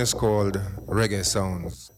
One 0.00 0.04
is 0.04 0.14
called 0.14 0.56
Reggae 0.86 1.22
Sounds. 1.22 1.89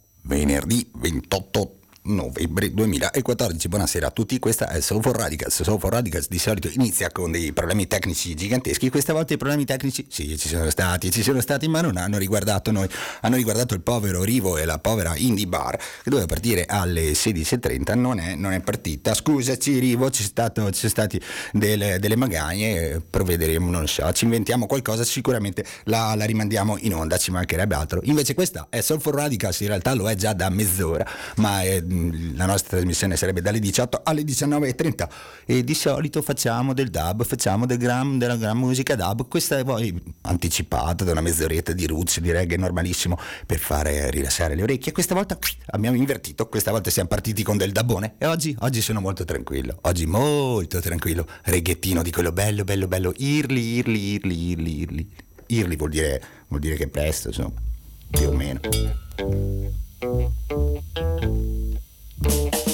Venerdì 2.73 2.73
28 2.73 2.73
novembre 2.73 2.79
2014. 2.83 3.69
Buonasera 3.69 4.07
a 4.07 4.11
tutti, 4.11 4.39
questa 4.39 4.69
è 4.69 4.81
Soul 4.81 5.03
for 5.03 5.17
Radicals. 5.17 5.63
Soul 5.63 5.79
for 5.79 5.93
Radicals 5.93 6.29
di 6.29 6.39
solito 6.39 6.69
inizia 6.69 7.11
con 7.11 7.31
dei 7.31 7.53
problemi 7.53 7.87
tecnici 7.87 8.35
giganteschi, 8.35 8.89
questa 8.91 9.13
volta 9.13 9.35
i 9.35 9.37
problemi 9.37 9.65
tecnici 9.65 10.07
sì, 10.09 10.37
ci 10.39 10.49
sono 10.49 10.71
stati, 10.71 11.11
ci 11.11 11.23
sono 11.23 11.41
stati, 11.41 11.69
ma 11.69 11.81
non 11.81 11.97
hanno 11.97 12.19
riguardato 12.19 12.71
noi, 12.71 12.89
hanno 13.21 13.37
riguardato 13.37 13.75
il 13.75 13.81
povero 13.83 14.23
Rivo 14.25 14.57
e 14.57 14.65
la 14.65 14.79
povera 14.79 15.15
Indie 15.17 15.47
Bar 15.47 15.77
che 15.77 16.11
doveva 16.11 16.27
partire 16.27 16.65
alle 16.67 17.13
16.30, 17.13 17.95
non 17.95 18.19
è, 18.19 18.35
non 18.35 18.53
è 18.53 18.61
partita. 18.61 19.15
Scusaci 19.15 19.79
Rivo, 19.79 20.11
ci 20.11 20.23
sono 20.23 20.73
state 20.73 21.21
delle, 21.53 21.99
delle, 21.99 22.17
magagne, 22.17 23.01
provvederemo, 23.09 23.71
non 23.71 23.87
so, 23.87 24.11
ci 24.13 24.25
inventiamo 24.25 24.67
qualcosa, 24.67 25.05
sicuramente 25.05 25.65
la, 25.85 26.15
la 26.15 26.25
rimandiamo 26.25 26.77
in 26.79 26.95
onda, 26.95 27.17
ci 27.19 27.31
mancherebbe 27.31 27.75
altro. 27.75 28.01
Invece 28.05 28.35
questa 28.35 28.67
è 28.71 28.81
Soul 28.81 29.01
for 29.01 29.15
Radicals, 29.15 29.61
in 29.61 29.69
realtà 29.69 29.95
lo 29.95 30.09
è 30.09 30.15
già 30.15 30.33
da 30.33 30.49
mezz'ora, 30.49 31.07
ma 31.37 31.63
è 31.63 31.83
Mm, 31.83 32.37
la 32.37 32.47
nostra 32.47 32.62
trasmissione 32.69 33.17
sarebbe 33.17 33.41
dalle 33.41 33.59
18 33.59 34.01
alle 34.05 34.23
19.30 34.23 35.09
e 35.47 35.65
di 35.65 35.75
solito 35.75 36.23
facciamo 36.23 36.73
del 36.73 36.91
dub, 36.91 37.25
facciamo 37.25 37.67
del 37.67 37.79
gram, 37.79 38.19
della 38.19 38.37
gran 38.37 38.57
musica 38.57 38.95
dub, 38.95 39.29
questa 39.29 39.59
è 39.59 39.65
poi 39.65 39.95
anticipata 40.23 41.05
da 41.05 41.13
una 41.13 41.21
mezz'oretta 41.21 41.73
di 41.73 41.87
roots, 41.87 42.21
di 42.21 42.31
reggae 42.31 42.57
normalissimo 42.57 43.19
per 43.47 43.59
fare 43.59 44.11
rilassare 44.11 44.55
le 44.55 44.63
orecchie. 44.63 44.93
Questa 44.93 45.15
volta 45.15 45.39
abbiamo 45.67 45.97
invertito, 45.97 46.49
questa 46.49 46.71
volta 46.71 46.91
siamo 46.91 47.09
partiti 47.09 47.43
con 47.43 47.57
del 47.57 47.73
dabone 47.73 48.15
e 48.19 48.27
oggi, 48.27 48.57
oggi 48.61 48.81
sono 48.81 49.01
molto 49.01 49.25
tranquillo, 49.25 49.79
oggi 49.83 50.07
molto 50.07 50.81
tranquillo, 50.81 51.27
reggaettino 51.45 52.03
di 52.03 52.11
quello 52.11 52.33
bello, 52.33 52.65
bello, 52.65 52.89
bello, 52.89 53.13
irli, 53.17 53.61
irli, 53.77 54.01
irli, 54.13 54.51
irli, 54.51 54.81
irli. 54.81 55.11
Irli 55.47 55.77
vuol 55.77 55.91
dire, 55.91 56.23
vuol 56.49 56.61
dire 56.61 56.77
che 56.77 56.89
presto, 56.89 57.29
insomma, 57.29 57.53
più 58.11 58.29
o 58.29 58.33
meno. 58.33 58.61
Di 62.23 62.72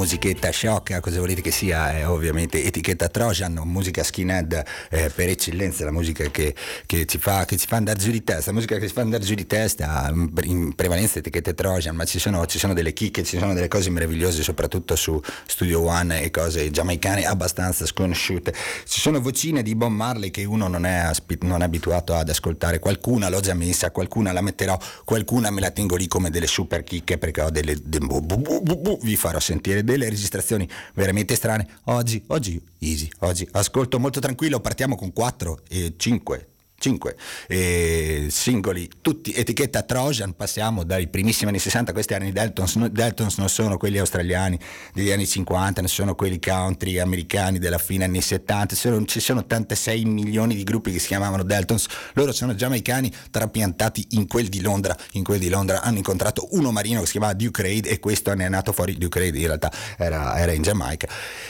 musichetta 0.00 0.48
sciocca, 0.48 0.98
cosa 1.00 1.20
volete 1.20 1.42
che 1.42 1.50
sia? 1.50 1.92
È 1.92 2.08
ovviamente 2.08 2.64
etichetta 2.64 3.08
Trojan, 3.08 3.60
musica 3.64 4.02
skinhead 4.02 4.64
eh, 4.88 5.10
per 5.14 5.28
eccellenza, 5.28 5.84
la 5.84 5.90
musica 5.90 6.24
che, 6.30 6.54
che, 6.86 7.04
ci 7.04 7.18
fa, 7.18 7.44
che 7.44 7.58
ci 7.58 7.66
fa 7.66 7.76
andare 7.76 7.98
giù 7.98 8.10
di 8.10 8.24
testa, 8.24 8.46
la 8.46 8.54
musica 8.54 8.78
che 8.78 8.88
ci 8.88 8.94
fa 8.94 9.02
andare 9.02 9.22
giù 9.22 9.34
di 9.34 9.46
testa, 9.46 10.10
in 10.44 10.74
prevalenza 10.74 11.18
etichette 11.18 11.52
Trojan, 11.52 11.94
ma 11.94 12.06
ci 12.06 12.18
sono, 12.18 12.46
ci 12.46 12.58
sono 12.58 12.72
delle 12.72 12.94
chicche, 12.94 13.24
ci 13.24 13.38
sono 13.38 13.52
delle 13.52 13.68
cose 13.68 13.90
meravigliose, 13.90 14.42
soprattutto 14.42 14.96
su 14.96 15.20
Studio 15.46 15.82
One 15.82 16.22
e 16.22 16.30
cose 16.30 16.70
giamaicane 16.70 17.26
abbastanza 17.26 17.84
sconosciute. 17.84 18.54
Ci 18.86 19.00
sono 19.00 19.20
vocine 19.20 19.62
di 19.62 19.74
Bob 19.74 19.92
Marley 19.92 20.30
che 20.30 20.44
uno 20.44 20.66
non 20.66 20.86
è, 20.86 21.10
non 21.40 21.60
è 21.60 21.64
abituato 21.64 22.14
ad 22.14 22.30
ascoltare, 22.30 22.78
qualcuna 22.78 23.28
l'ho 23.28 23.40
già 23.40 23.52
messa, 23.52 23.90
qualcuna 23.90 24.32
la 24.32 24.40
metterò, 24.40 24.78
qualcuna 25.04 25.50
me 25.50 25.60
la 25.60 25.70
tengo 25.70 25.96
lì 25.96 26.08
come 26.08 26.30
delle 26.30 26.46
super 26.46 26.84
chicche 26.84 27.18
perché 27.18 27.42
ho 27.42 27.50
delle... 27.50 27.76
De, 27.84 27.98
bu, 27.98 28.22
bu, 28.22 28.62
bu, 28.62 28.98
vi 29.02 29.16
farò 29.16 29.38
sentire 29.38 29.84
delle 29.90 30.08
registrazioni 30.08 30.68
veramente 30.94 31.34
strane. 31.34 31.66
Oggi, 31.84 32.22
oggi, 32.28 32.62
easy, 32.78 33.08
oggi 33.20 33.46
ascolto 33.52 33.98
molto 33.98 34.20
tranquillo, 34.20 34.60
partiamo 34.60 34.96
con 34.96 35.12
4 35.12 35.60
e 35.68 35.94
5 35.96 36.49
5 36.80 37.16
eh, 37.48 38.26
singoli, 38.30 38.88
tutti 39.02 39.34
etichetta 39.34 39.82
Trojan, 39.82 40.34
passiamo 40.34 40.82
dai 40.82 41.08
primissimi 41.08 41.50
anni 41.50 41.58
60, 41.58 41.92
questi 41.92 42.14
anni 42.14 42.32
Deltons, 42.32 42.78
Deltons 42.86 43.36
non 43.36 43.50
sono 43.50 43.76
quelli 43.76 43.98
australiani 43.98 44.58
degli 44.94 45.10
anni 45.10 45.26
50, 45.26 45.82
non 45.82 45.90
sono 45.90 46.14
quelli 46.14 46.40
country 46.40 46.98
americani 46.98 47.58
della 47.58 47.76
fine 47.76 48.04
anni 48.04 48.22
70, 48.22 48.74
sono, 48.74 49.04
ci 49.04 49.20
sono 49.20 49.40
86 49.40 50.04
milioni 50.06 50.54
di 50.54 50.64
gruppi 50.64 50.90
che 50.90 50.98
si 50.98 51.08
chiamavano 51.08 51.42
Deltons, 51.42 51.86
loro 52.14 52.32
sono 52.32 52.54
giamaicani 52.54 53.12
trapiantati 53.30 54.06
in 54.12 54.26
quel 54.26 54.48
di 54.48 54.62
Londra, 54.62 54.96
in 55.12 55.22
quel 55.22 55.38
di 55.38 55.50
Londra 55.50 55.82
hanno 55.82 55.98
incontrato 55.98 56.48
uno 56.52 56.72
marino 56.72 57.00
che 57.00 57.06
si 57.06 57.12
chiamava 57.12 57.34
Duke 57.34 57.60
Reid 57.60 57.86
e 57.88 58.00
questo 58.00 58.32
ne 58.32 58.46
è 58.46 58.48
nato 58.48 58.72
fuori, 58.72 58.96
Duke 58.96 59.18
Reid 59.18 59.34
in 59.34 59.46
realtà 59.46 59.70
era, 59.98 60.38
era 60.38 60.52
in 60.52 60.62
Giamaica 60.62 61.08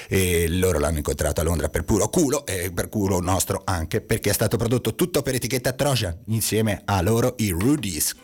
e 0.09 0.49
loro 0.49 0.81
l'hanno 0.81 0.97
incontrato 0.97 1.41
a 1.41 1.45
Londra 1.45 1.69
per 1.69 1.85
puro 1.85 2.09
culo 2.09 2.45
e 2.45 2.73
per 2.73 2.89
culo 2.89 3.21
nostro 3.21 3.63
anche 3.65 4.01
perché 4.01 4.31
è 4.31 4.33
stato 4.33 4.57
prodotto 4.57 4.97
tutto 4.97 5.20
per 5.23 5.35
etichetta 5.35 5.73
Trojan 5.73 6.17
insieme 6.27 6.83
a 6.85 7.01
loro 7.01 7.35
i 7.39 7.51
Rudies. 7.51 8.15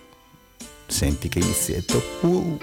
Senti 0.86 1.28
che 1.28 1.38
inizietto. 1.38 2.02
Uh. 2.20 2.58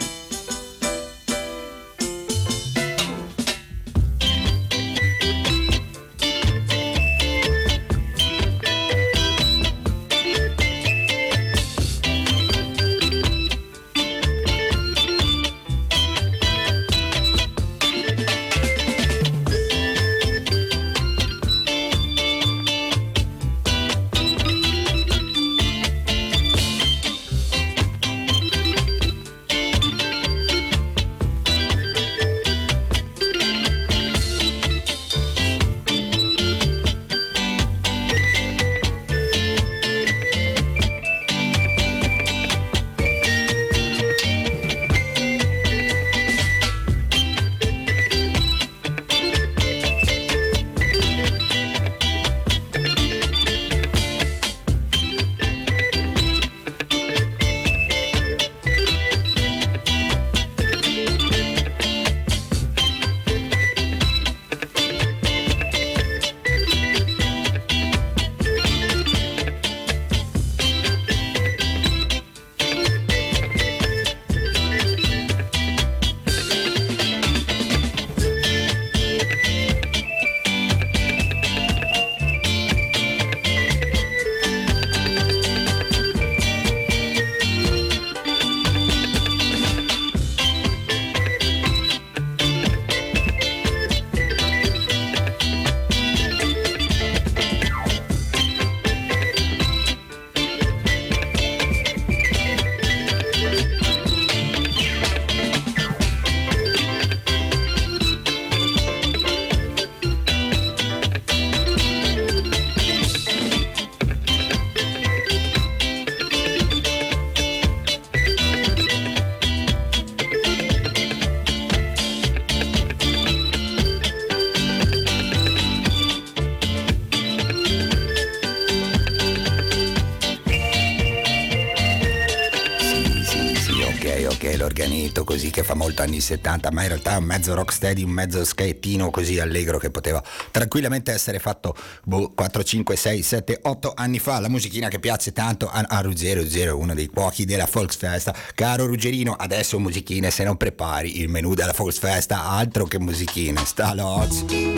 Così 135.34 135.50
che 135.50 135.64
fa 135.64 135.74
molto 135.74 136.04
anni 136.04 136.22
70, 136.22 136.72
ma 136.72 136.84
in 136.84 136.90
realtà 136.90 137.16
è 137.16 137.18
un 137.18 137.24
mezzo 137.24 137.56
rocksteady, 137.56 138.04
un 138.04 138.12
mezzo 138.12 138.46
skatettino 138.46 139.10
così 139.10 139.40
allegro 139.40 139.80
che 139.80 139.90
poteva 139.90 140.22
tranquillamente 140.52 141.12
essere 141.12 141.40
fatto 141.40 141.76
boh, 142.04 142.34
4, 142.36 142.64
5, 142.64 142.96
6, 142.96 143.24
7, 143.24 143.60
8 143.64 143.94
anni 143.96 144.20
fa. 144.20 144.40
La 144.40 144.48
musichina 144.48 144.90
che 144.90 145.00
piace 145.00 145.32
tanto 145.32 145.68
a, 145.72 145.84
a 145.88 146.02
Ruggero, 146.02 146.42
Ruggero, 146.42 146.78
uno 146.78 146.94
dei 146.94 147.08
cuochi 147.08 147.46
della 147.46 147.68
Volksfesta. 147.70 148.36
Caro 148.54 148.86
Ruggerino, 148.86 149.34
adesso 149.34 149.80
musichine 149.80 150.30
se 150.30 150.44
non 150.44 150.56
prepari 150.56 151.22
il 151.22 151.30
menù 151.30 151.56
della 151.56 151.74
Volksfesta, 151.76 152.44
altro 152.44 152.86
che 152.86 153.00
musichine, 153.00 153.66
sta 153.66 153.96
l'ozio. 153.96 154.73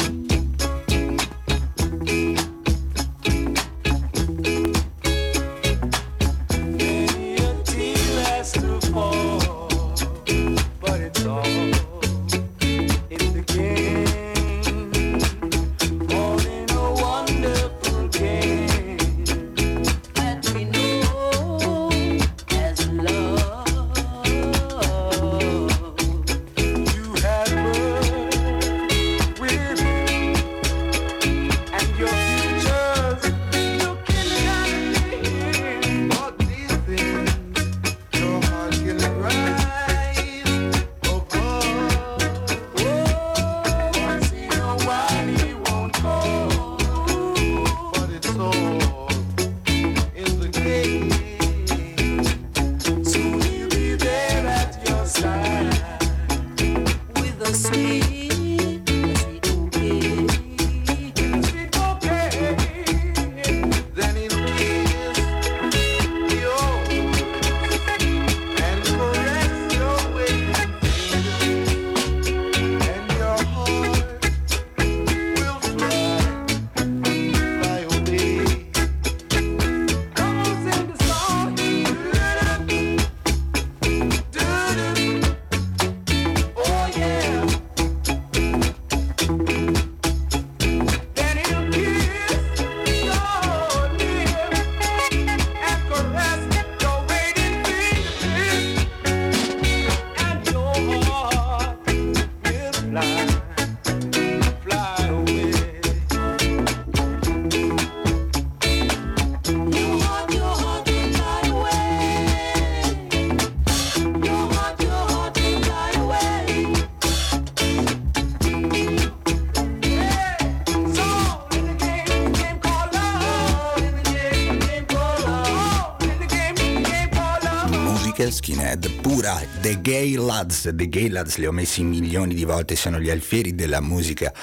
Musica 128.55 128.75
skinhead 128.75 128.89
pura, 129.01 129.41
The 129.59 129.81
Gay 129.81 130.15
Lads, 130.15 130.71
The 130.73 130.87
Gay 130.87 131.09
Lads 131.09 131.37
li 131.37 131.45
ho 131.45 131.51
messi 131.51 131.83
milioni 131.83 132.33
di 132.33 132.45
volte, 132.45 132.75
sono 132.75 132.99
gli 132.99 133.09
alfieri 133.09 133.53
della 133.53 133.81
musica 133.81 134.33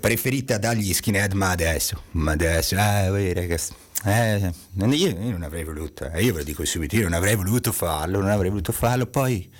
preferita 0.00 0.58
dagli 0.58 0.92
skinhead, 0.92 1.32
ma 1.32 1.50
adesso, 1.50 2.02
ma 2.12 2.32
adesso, 2.32 2.74
eh, 2.76 3.32
ragazzi, 3.32 3.72
eh, 4.04 4.52
io, 4.74 4.86
io, 4.86 5.30
non 5.30 5.42
avrei 5.42 5.64
voluto, 5.64 6.10
eh, 6.10 6.22
io 6.22 6.32
ve 6.32 6.38
lo 6.38 6.44
dico 6.44 6.64
subito, 6.64 6.96
io 6.96 7.04
non 7.04 7.12
avrei 7.12 7.36
voluto 7.36 7.70
farlo, 7.72 8.20
non 8.20 8.30
avrei 8.30 8.50
voluto 8.50 8.72
farlo, 8.72 9.06
poi... 9.06 9.50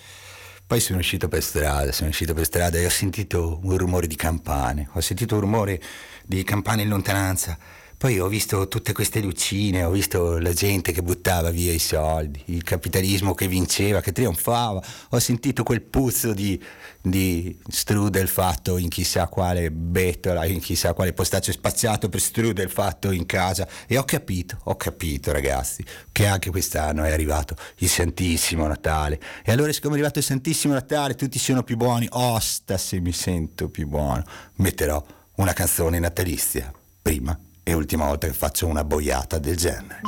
Poi 0.71 0.79
sono 0.79 1.00
uscito 1.00 1.26
per 1.26 1.43
strada, 1.43 1.90
sono 1.90 2.11
uscito 2.11 2.33
per 2.33 2.45
strada 2.45 2.79
e 2.79 2.87
ho 2.87 2.90
sentito 2.90 3.59
un 3.64 3.76
rumore 3.76 4.07
di 4.07 4.14
campane, 4.14 4.88
ho 4.93 5.00
sentito 5.00 5.35
un 5.35 5.40
rumore 5.40 5.83
di 6.25 6.45
campane 6.45 6.83
in 6.83 6.88
lontananza 6.88 7.59
poi 8.00 8.19
ho 8.19 8.28
visto 8.28 8.66
tutte 8.66 8.95
queste 8.95 9.21
lucine, 9.21 9.85
ho 9.85 9.90
visto 9.90 10.38
la 10.38 10.54
gente 10.54 10.90
che 10.90 11.02
buttava 11.02 11.50
via 11.50 11.71
i 11.71 11.78
soldi, 11.78 12.40
il 12.47 12.62
capitalismo 12.62 13.35
che 13.35 13.47
vinceva, 13.47 14.00
che 14.00 14.11
trionfava, 14.11 14.83
ho 15.11 15.19
sentito 15.19 15.62
quel 15.62 15.83
puzzo 15.83 16.33
di, 16.33 16.59
di 17.02 17.54
strudel 17.69 18.26
fatto 18.26 18.78
in 18.78 18.88
chissà 18.88 19.26
quale 19.26 19.71
bettola, 19.71 20.47
in 20.47 20.61
chissà 20.61 20.95
quale 20.95 21.12
postaccio 21.12 21.52
spaziato 21.52 22.09
per 22.09 22.23
strudel 22.23 22.71
fatto 22.71 23.11
in 23.11 23.26
casa. 23.26 23.69
E 23.87 23.99
ho 23.99 24.04
capito, 24.04 24.57
ho 24.62 24.76
capito 24.76 25.30
ragazzi, 25.30 25.85
che 26.11 26.25
anche 26.25 26.49
quest'anno 26.49 27.04
è 27.04 27.11
arrivato 27.11 27.54
il 27.80 27.88
Santissimo 27.90 28.66
Natale. 28.66 29.21
E 29.45 29.52
allora 29.52 29.73
siccome 29.75 29.92
è 29.92 29.99
arrivato 29.99 30.21
il 30.21 30.25
Santissimo 30.25 30.73
Natale 30.73 31.16
tutti 31.16 31.38
sono 31.38 31.62
più 31.62 31.76
buoni, 31.76 32.07
osta 32.12 32.78
se 32.78 32.99
mi 32.99 33.12
sento 33.12 33.69
più 33.69 33.87
buono, 33.87 34.25
metterò 34.54 35.04
una 35.35 35.52
canzone 35.52 35.99
natalizia 35.99 36.73
prima 37.02 37.38
e 37.62 37.73
ultima 37.75 38.07
volta 38.07 38.26
che 38.26 38.33
faccio 38.33 38.67
una 38.67 38.85
boiata 38.85 39.38
del 39.38 39.57
genere. 39.57 40.00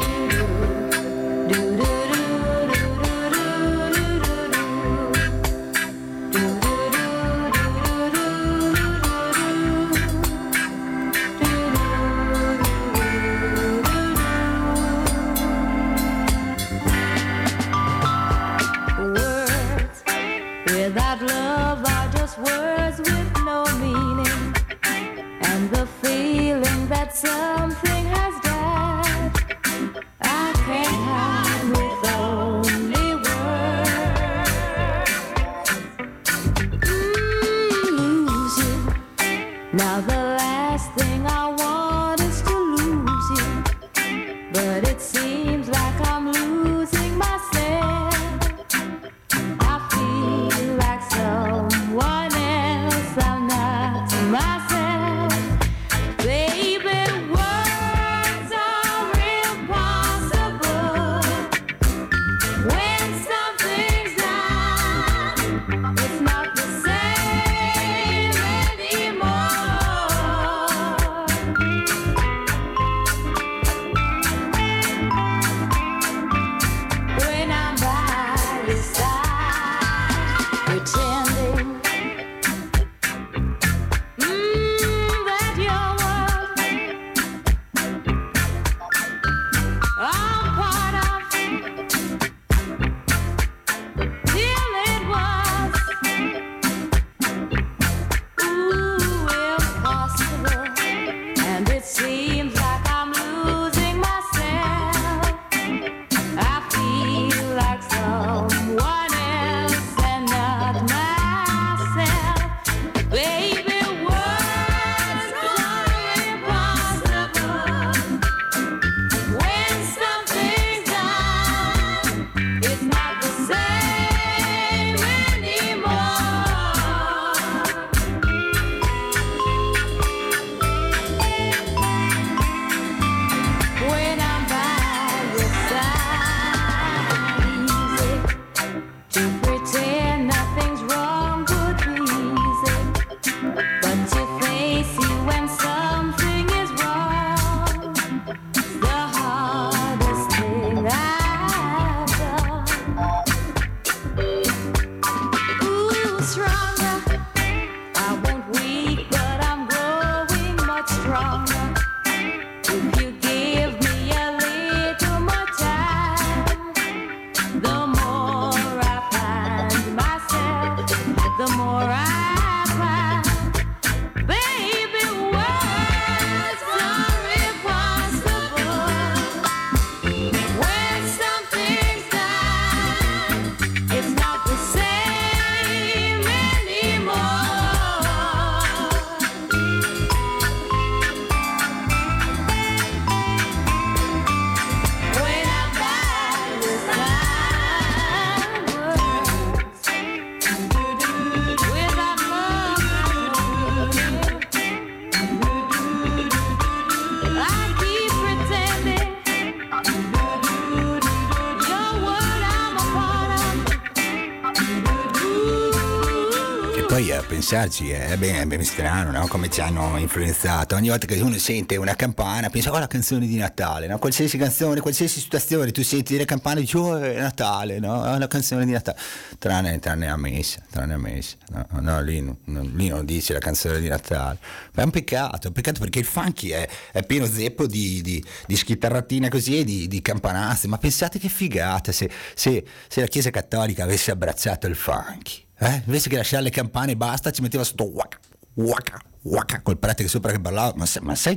Pensarci, 217.62 217.90
è 217.90 218.16
ben, 218.16 218.48
ben 218.48 218.64
strano, 218.64 219.10
no? 219.12 219.26
Come 219.28 219.48
ci 219.48 219.60
hanno 219.60 219.96
influenzato. 219.96 220.74
Ogni 220.74 220.88
volta 220.88 221.06
che 221.06 221.20
uno 221.20 221.36
sente 221.38 221.76
una 221.76 221.94
campana, 221.94 222.50
pensa, 222.50 222.72
oh 222.72 222.78
la 222.78 222.86
canzone 222.86 223.26
di 223.26 223.36
Natale, 223.36 223.86
no? 223.86 223.98
Qualsiasi 223.98 224.36
canzone, 224.36 224.80
qualsiasi 224.80 225.20
situazione, 225.20 225.70
tu 225.70 225.82
senti 225.82 226.16
le 226.16 226.24
campane 226.24 226.58
e 226.58 226.62
dici, 226.62 226.76
oh 226.76 226.98
è 226.98 227.20
Natale, 227.20 227.78
no? 227.78 228.04
È 228.04 228.14
una 228.14 228.26
canzone 228.26 228.64
di 228.64 228.72
Natale. 228.72 228.98
Tranne, 229.38 229.78
tranne 229.78 230.08
a 230.08 230.16
messa, 230.16 230.60
tranne 230.70 230.94
a 230.94 230.98
messa. 230.98 231.36
No, 231.50 231.66
no 231.80 232.02
lì, 232.02 232.20
no, 232.20 232.36
lì, 232.44 232.88
non 232.88 233.04
dice 233.04 233.32
la 233.32 233.38
canzone 233.38 233.78
di 233.80 233.88
Natale. 233.88 234.38
Ma 234.72 234.82
è 234.82 234.84
un 234.84 234.90
peccato, 234.90 235.44
è 235.44 235.46
un 235.46 235.52
peccato 235.52 235.80
perché 235.80 235.98
il 236.00 236.06
funky 236.06 236.48
è, 236.48 236.68
è 236.92 237.04
pieno 237.04 237.26
zeppo 237.26 237.66
di, 237.66 238.02
di, 238.02 238.24
di 238.46 238.56
schitarratine 238.56 239.28
così 239.28 239.60
e 239.60 239.64
di, 239.64 239.86
di 239.86 240.02
campanazze. 240.02 240.66
Ma 240.68 240.78
pensate 240.78 241.18
che 241.18 241.28
figata 241.28 241.92
se, 241.92 242.10
se, 242.34 242.64
se 242.88 243.00
la 243.00 243.06
Chiesa 243.06 243.30
Cattolica 243.30 243.84
avesse 243.84 244.10
abbracciato 244.10 244.66
il 244.66 244.74
funky. 244.74 245.41
Eh? 245.58 245.82
Invece 245.86 246.08
che 246.08 246.16
lasciare 246.16 246.42
le 246.42 246.50
campane 246.50 246.92
e 246.92 246.96
basta, 246.96 247.30
ci 247.30 247.40
metteva 247.42 247.64
sotto 247.64 247.90
waka, 247.92 248.18
waka, 248.54 249.00
waka, 249.22 249.60
col 249.62 249.78
prete 249.78 250.02
che 250.02 250.08
sopra 250.08 250.32
che 250.32 250.40
ballava. 250.40 250.74
Ma 250.76 250.86
sai, 250.86 251.02
ma 251.02 251.14
sai, 251.14 251.36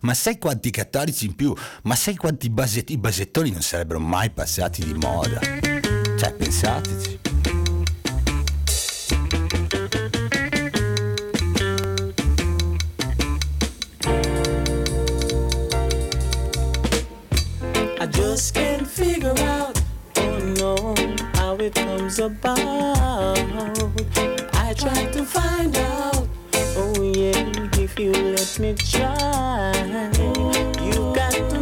ma 0.00 0.14
sai 0.14 0.38
quanti 0.38 0.70
cattolici 0.70 1.26
in 1.26 1.34
più? 1.34 1.54
Ma 1.82 1.94
sai 1.94 2.16
quanti 2.16 2.48
basetti, 2.48 2.94
i 2.94 2.98
basettoni 2.98 3.50
non 3.50 3.62
sarebbero 3.62 4.00
mai 4.00 4.30
passati 4.30 4.84
di 4.84 4.94
moda? 4.94 5.40
Cioè, 5.40 6.32
pensateci. 6.34 7.20
I 17.98 18.08
just 18.08 18.54
can't 18.54 18.75
about. 22.06 23.38
I 24.54 24.74
try 24.78 25.06
to 25.06 25.24
find 25.24 25.76
out, 25.76 26.28
oh 26.76 27.02
yeah, 27.02 27.34
if 27.82 27.98
you 27.98 28.12
let 28.12 28.58
me 28.60 28.74
try. 28.74 29.72
You 30.86 31.12
got 31.14 31.34
the 31.50 31.55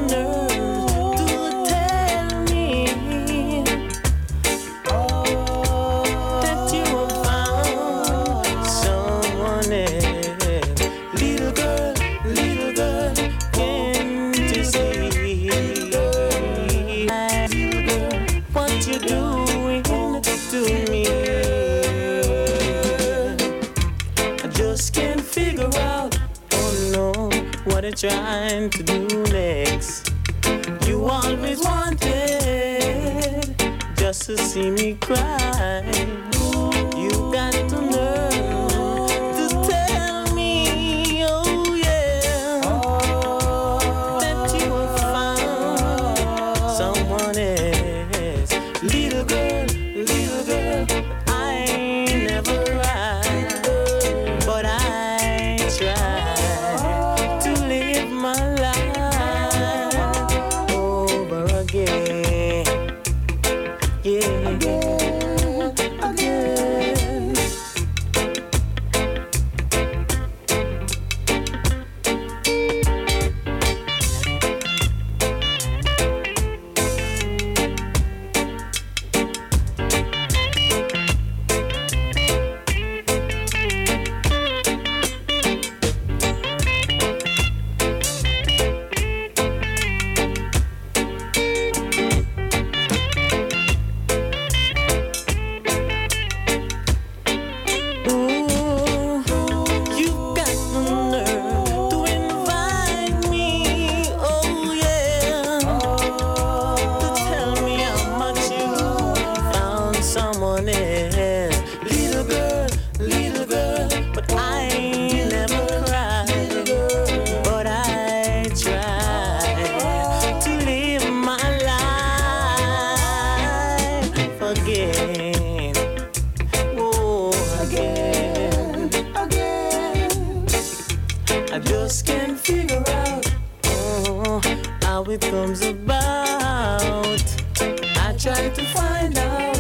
it 135.15 135.21
comes 135.31 135.63
about. 135.63 137.23
I 137.61 138.15
try 138.19 138.49
to 138.49 138.63
find 138.75 139.17
out, 139.17 139.57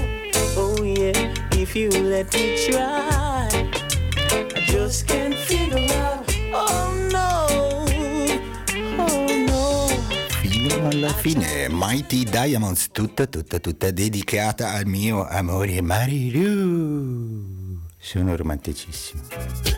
oh 0.56 0.82
yeah, 0.82 1.32
if 1.52 1.76
you 1.76 1.90
let 1.90 2.32
me 2.34 2.56
try. 2.66 3.48
I 4.56 4.60
just 4.66 5.06
can't 5.06 5.34
figure 5.34 5.86
out, 6.02 6.24
oh 6.52 6.92
no, 7.12 7.46
oh 8.98 9.26
no. 9.46 9.88
Fino 10.40 10.88
alla 10.88 11.12
fine, 11.12 11.68
Mighty 11.68 12.24
Diamonds, 12.24 12.90
tutta, 12.90 13.26
tutta, 13.26 13.60
tutta 13.60 13.90
dedicata 13.92 14.72
al 14.72 14.86
mio 14.86 15.24
amore 15.26 15.80
Marilu. 15.80 17.78
Sono 17.98 18.34
romanticissimo. 18.36 19.73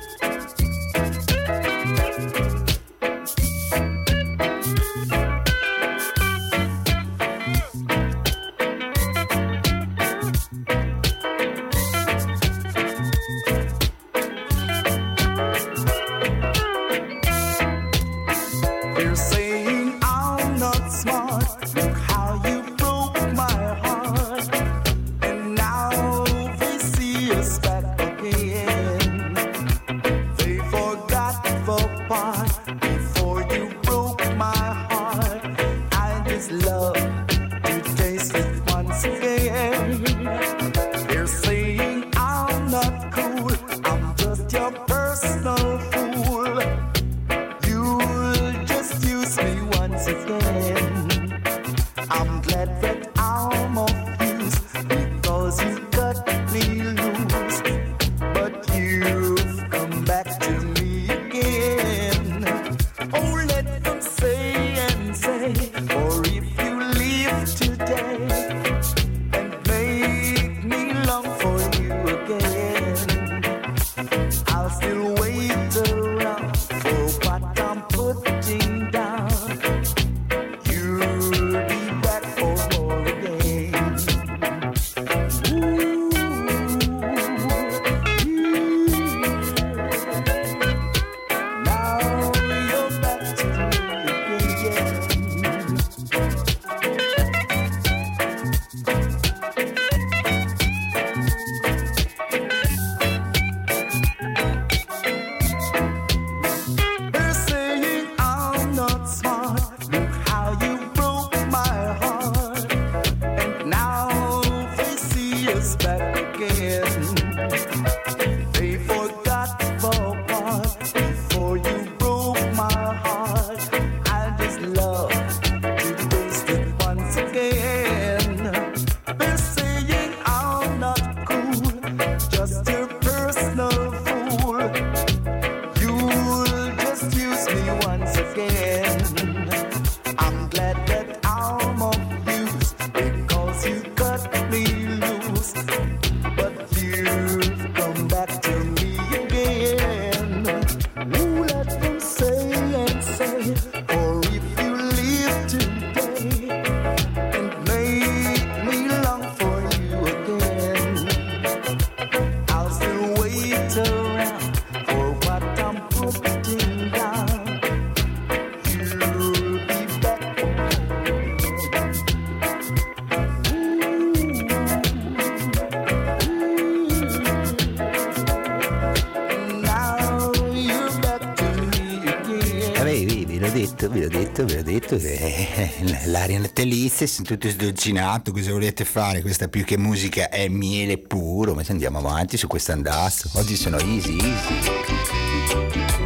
ve 183.24 183.38
l'ho 183.38 183.48
detto, 183.50 183.88
ve 183.88 184.00
l'ho 184.00 184.08
detto, 184.08 184.44
ve 184.44 184.56
l'ho 184.56 184.62
detto. 184.62 184.96
Eh, 184.96 186.06
l'aria 186.06 186.38
natalizia, 186.38 187.06
sono 187.06 187.26
tutto 187.26 187.48
sdolcinato, 187.48 188.32
cosa 188.32 188.52
volete 188.52 188.84
fare? 188.84 189.22
Questa 189.22 189.48
più 189.48 189.64
che 189.64 189.78
musica 189.78 190.28
è 190.28 190.48
miele 190.48 190.98
puro, 190.98 191.54
ma 191.54 191.62
se 191.62 191.72
andiamo 191.72 191.98
avanti 191.98 192.36
su 192.36 192.46
questo 192.46 192.72
andasso. 192.72 193.30
Oggi 193.34 193.56
sono 193.56 193.78
easy, 193.78 194.18
easy. 194.18 196.05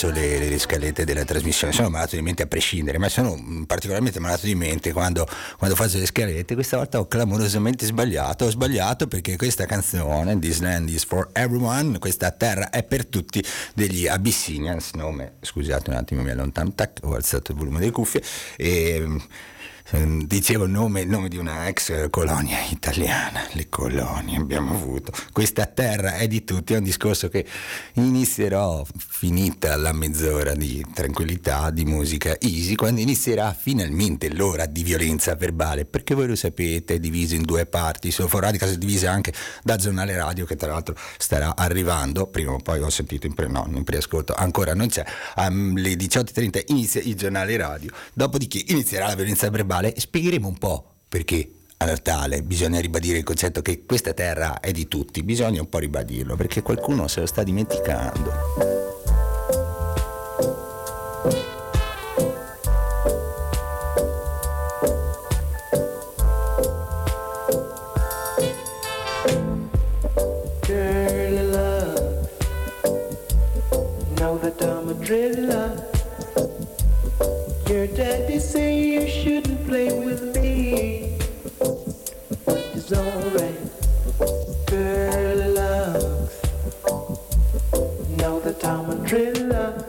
faccio 0.00 0.10
le, 0.10 0.48
le, 0.48 0.58
scalette 0.58 1.04
della 1.04 1.24
trasmissione, 1.24 1.74
sono 1.74 1.90
malato 1.90 2.16
di 2.16 2.22
mente 2.22 2.42
a 2.42 2.46
prescindere, 2.46 2.96
ma 2.96 3.10
sono 3.10 3.36
mm, 3.36 3.64
particolarmente 3.64 4.18
malato 4.18 4.46
di 4.46 4.54
mente 4.54 4.92
quando, 4.92 5.28
quando 5.58 5.76
faccio 5.76 5.98
le 5.98 6.06
scalette. 6.06 6.54
Questa 6.54 6.78
volta 6.78 6.98
ho 7.00 7.06
clamorosamente 7.06 7.84
sbagliato, 7.84 8.46
ho 8.46 8.50
sbagliato 8.50 9.06
perché 9.08 9.36
questa 9.36 9.66
canzone, 9.66 10.38
This 10.38 10.60
Land 10.60 10.88
is 10.88 11.04
for 11.04 11.28
Everyone, 11.32 11.98
questa 11.98 12.30
terra 12.30 12.70
è 12.70 12.82
per 12.82 13.04
tutti, 13.06 13.44
degli 13.74 14.06
Abyssinians, 14.06 14.92
nome, 14.94 15.34
scusate 15.42 15.90
un 15.90 15.96
attimo 15.96 16.22
mi 16.22 16.30
allontano, 16.30 16.72
tac, 16.72 17.00
ho 17.02 17.14
alzato 17.14 17.52
il 17.52 17.58
volume 17.58 17.80
delle 17.80 17.90
cuffie, 17.90 18.22
e 18.56 19.02
mm, 19.04 19.18
eh, 19.92 20.18
Dicevo 20.30 20.64
il 20.64 20.70
nome, 20.70 21.04
nome 21.04 21.28
di 21.28 21.36
una 21.36 21.66
ex 21.66 22.08
colonia 22.10 22.58
italiana, 22.70 23.48
le 23.52 23.68
colonie 23.68 24.36
abbiamo 24.36 24.74
avuto. 24.74 25.12
Questa 25.32 25.66
terra 25.66 26.14
è 26.14 26.28
di 26.28 26.44
tutti, 26.44 26.74
è 26.74 26.76
un 26.76 26.84
discorso 26.84 27.28
che 27.28 27.44
inizierò 27.94 28.84
finita 28.96 29.74
la 29.74 29.92
mezz'ora 29.92 30.54
di 30.54 30.86
tranquillità, 30.94 31.70
di 31.70 31.84
musica 31.84 32.38
easy, 32.38 32.76
quando 32.76 33.00
inizierà 33.00 33.52
finalmente 33.52 34.32
l'ora 34.32 34.66
di 34.66 34.84
violenza 34.84 35.34
verbale, 35.34 35.84
perché 35.84 36.14
voi 36.14 36.28
lo 36.28 36.36
sapete, 36.36 36.94
è 36.94 36.98
diviso 37.00 37.34
in 37.34 37.42
due 37.42 37.66
parti, 37.66 38.12
Sofo 38.12 38.38
Radicals 38.38 38.74
è 38.74 38.78
divisa 38.78 39.10
anche 39.10 39.32
da 39.64 39.74
giornale 39.74 40.16
radio 40.16 40.44
che 40.44 40.54
tra 40.54 40.70
l'altro 40.70 40.94
starà 41.18 41.56
arrivando, 41.56 42.28
prima 42.28 42.52
o 42.52 42.58
poi 42.58 42.80
ho 42.80 42.90
sentito 42.90 43.26
in, 43.26 43.34
pre, 43.34 43.48
no, 43.48 43.68
in 43.74 43.82
preascolto, 43.82 44.32
ancora 44.34 44.74
non 44.74 44.86
c'è, 44.86 45.04
alle 45.34 45.94
18.30 45.94 46.64
inizia 46.68 47.00
il 47.00 47.16
giornale 47.16 47.56
radio, 47.56 47.90
dopodiché 48.12 48.62
inizierà 48.68 49.08
la 49.08 49.16
violenza 49.16 49.50
verbale 49.50 49.79
e 49.88 49.94
spiegheremo 50.00 50.46
un 50.46 50.58
po' 50.58 50.94
perché 51.08 51.48
a 51.78 51.86
Natale 51.86 52.42
bisogna 52.42 52.78
ribadire 52.78 53.18
il 53.18 53.24
concetto 53.24 53.62
che 53.62 53.84
questa 53.86 54.12
terra 54.12 54.60
è 54.60 54.70
di 54.70 54.86
tutti, 54.86 55.22
bisogna 55.22 55.60
un 55.60 55.68
po' 55.68 55.78
ribadirlo 55.78 56.36
perché 56.36 56.62
qualcuno 56.62 57.08
se 57.08 57.20
lo 57.20 57.26
sta 57.26 57.42
dimenticando. 57.42 58.99
That 89.10 89.26
I'm 89.26 89.40
a 89.40 89.42
driller. 89.42 89.84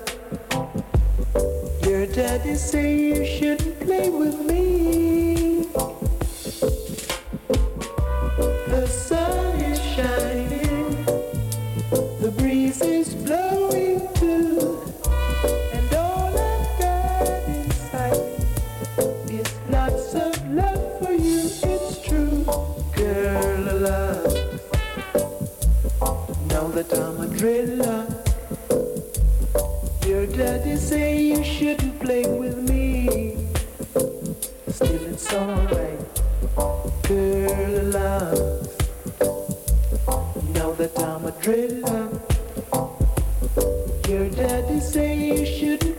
Your 1.83 2.05
daddy 2.07 2.55
say 2.55 2.95
you 2.97 3.25
shouldn't 3.25 3.79
play 3.79 4.09
with 4.09 4.39
me. 4.45 5.65
The 8.67 8.87
sun 8.87 9.61
is 9.61 9.79
shining, 9.79 11.05
the 12.21 12.31
breeze 12.37 12.81
is 12.81 13.13
blowing 13.15 14.07
too, 14.15 14.81
and 15.73 15.93
all 15.93 16.33
I've 16.37 16.79
got 16.79 17.43
inside 17.47 18.17
is 19.29 19.53
lots 19.69 20.15
of 20.15 20.51
love 20.51 20.99
for 20.99 21.11
you. 21.13 21.41
It's 21.63 22.01
true, 22.01 22.43
girl, 22.95 23.77
love. 23.79 24.33
Now 26.47 26.67
that 26.69 26.93
I'm 26.93 27.21
a 27.21 27.27
driller, 27.27 28.20
your 30.21 30.37
daddy 30.37 30.75
say 30.75 31.19
you 31.19 31.43
shouldn't 31.43 31.99
play 31.99 32.23
with 32.27 32.55
me. 32.69 33.35
Still, 34.67 35.05
it's 35.07 35.33
alright 35.33 35.99
girl 37.07 37.83
love. 37.85 38.67
Now 40.53 40.73
that 40.73 40.93
I'm 40.99 41.25
a 41.25 41.31
driller, 41.41 42.07
your 44.07 44.29
daddy 44.29 44.79
say 44.79 45.17
you 45.17 45.43
shouldn't 45.43 45.90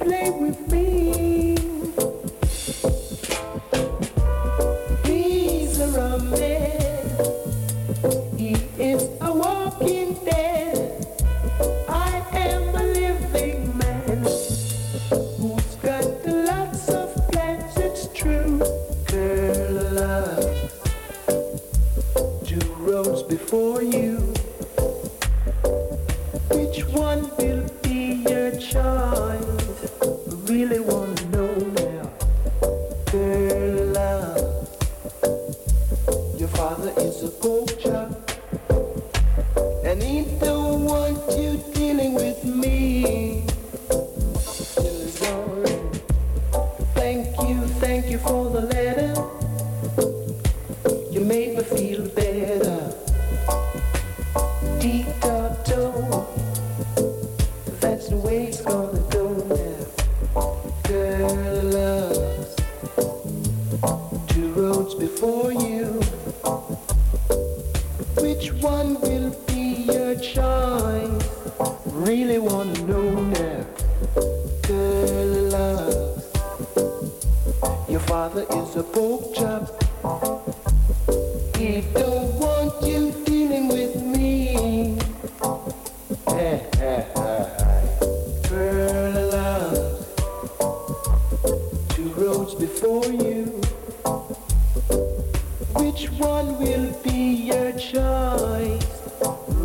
Which 95.76 96.08
one 96.12 96.58
will 96.58 96.90
be 97.02 97.50
your 97.50 97.72
choice? 97.72 98.86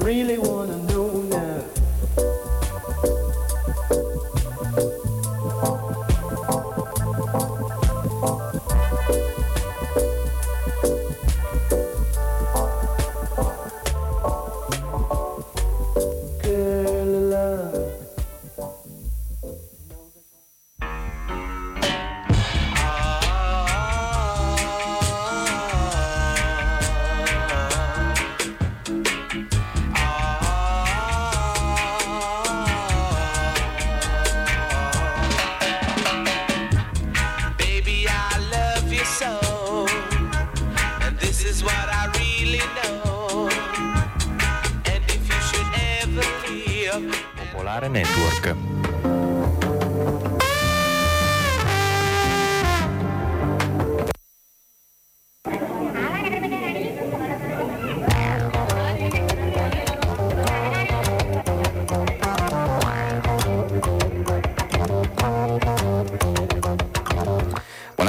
Really 0.04 0.38
wanna 0.38 0.78
know 0.90 0.97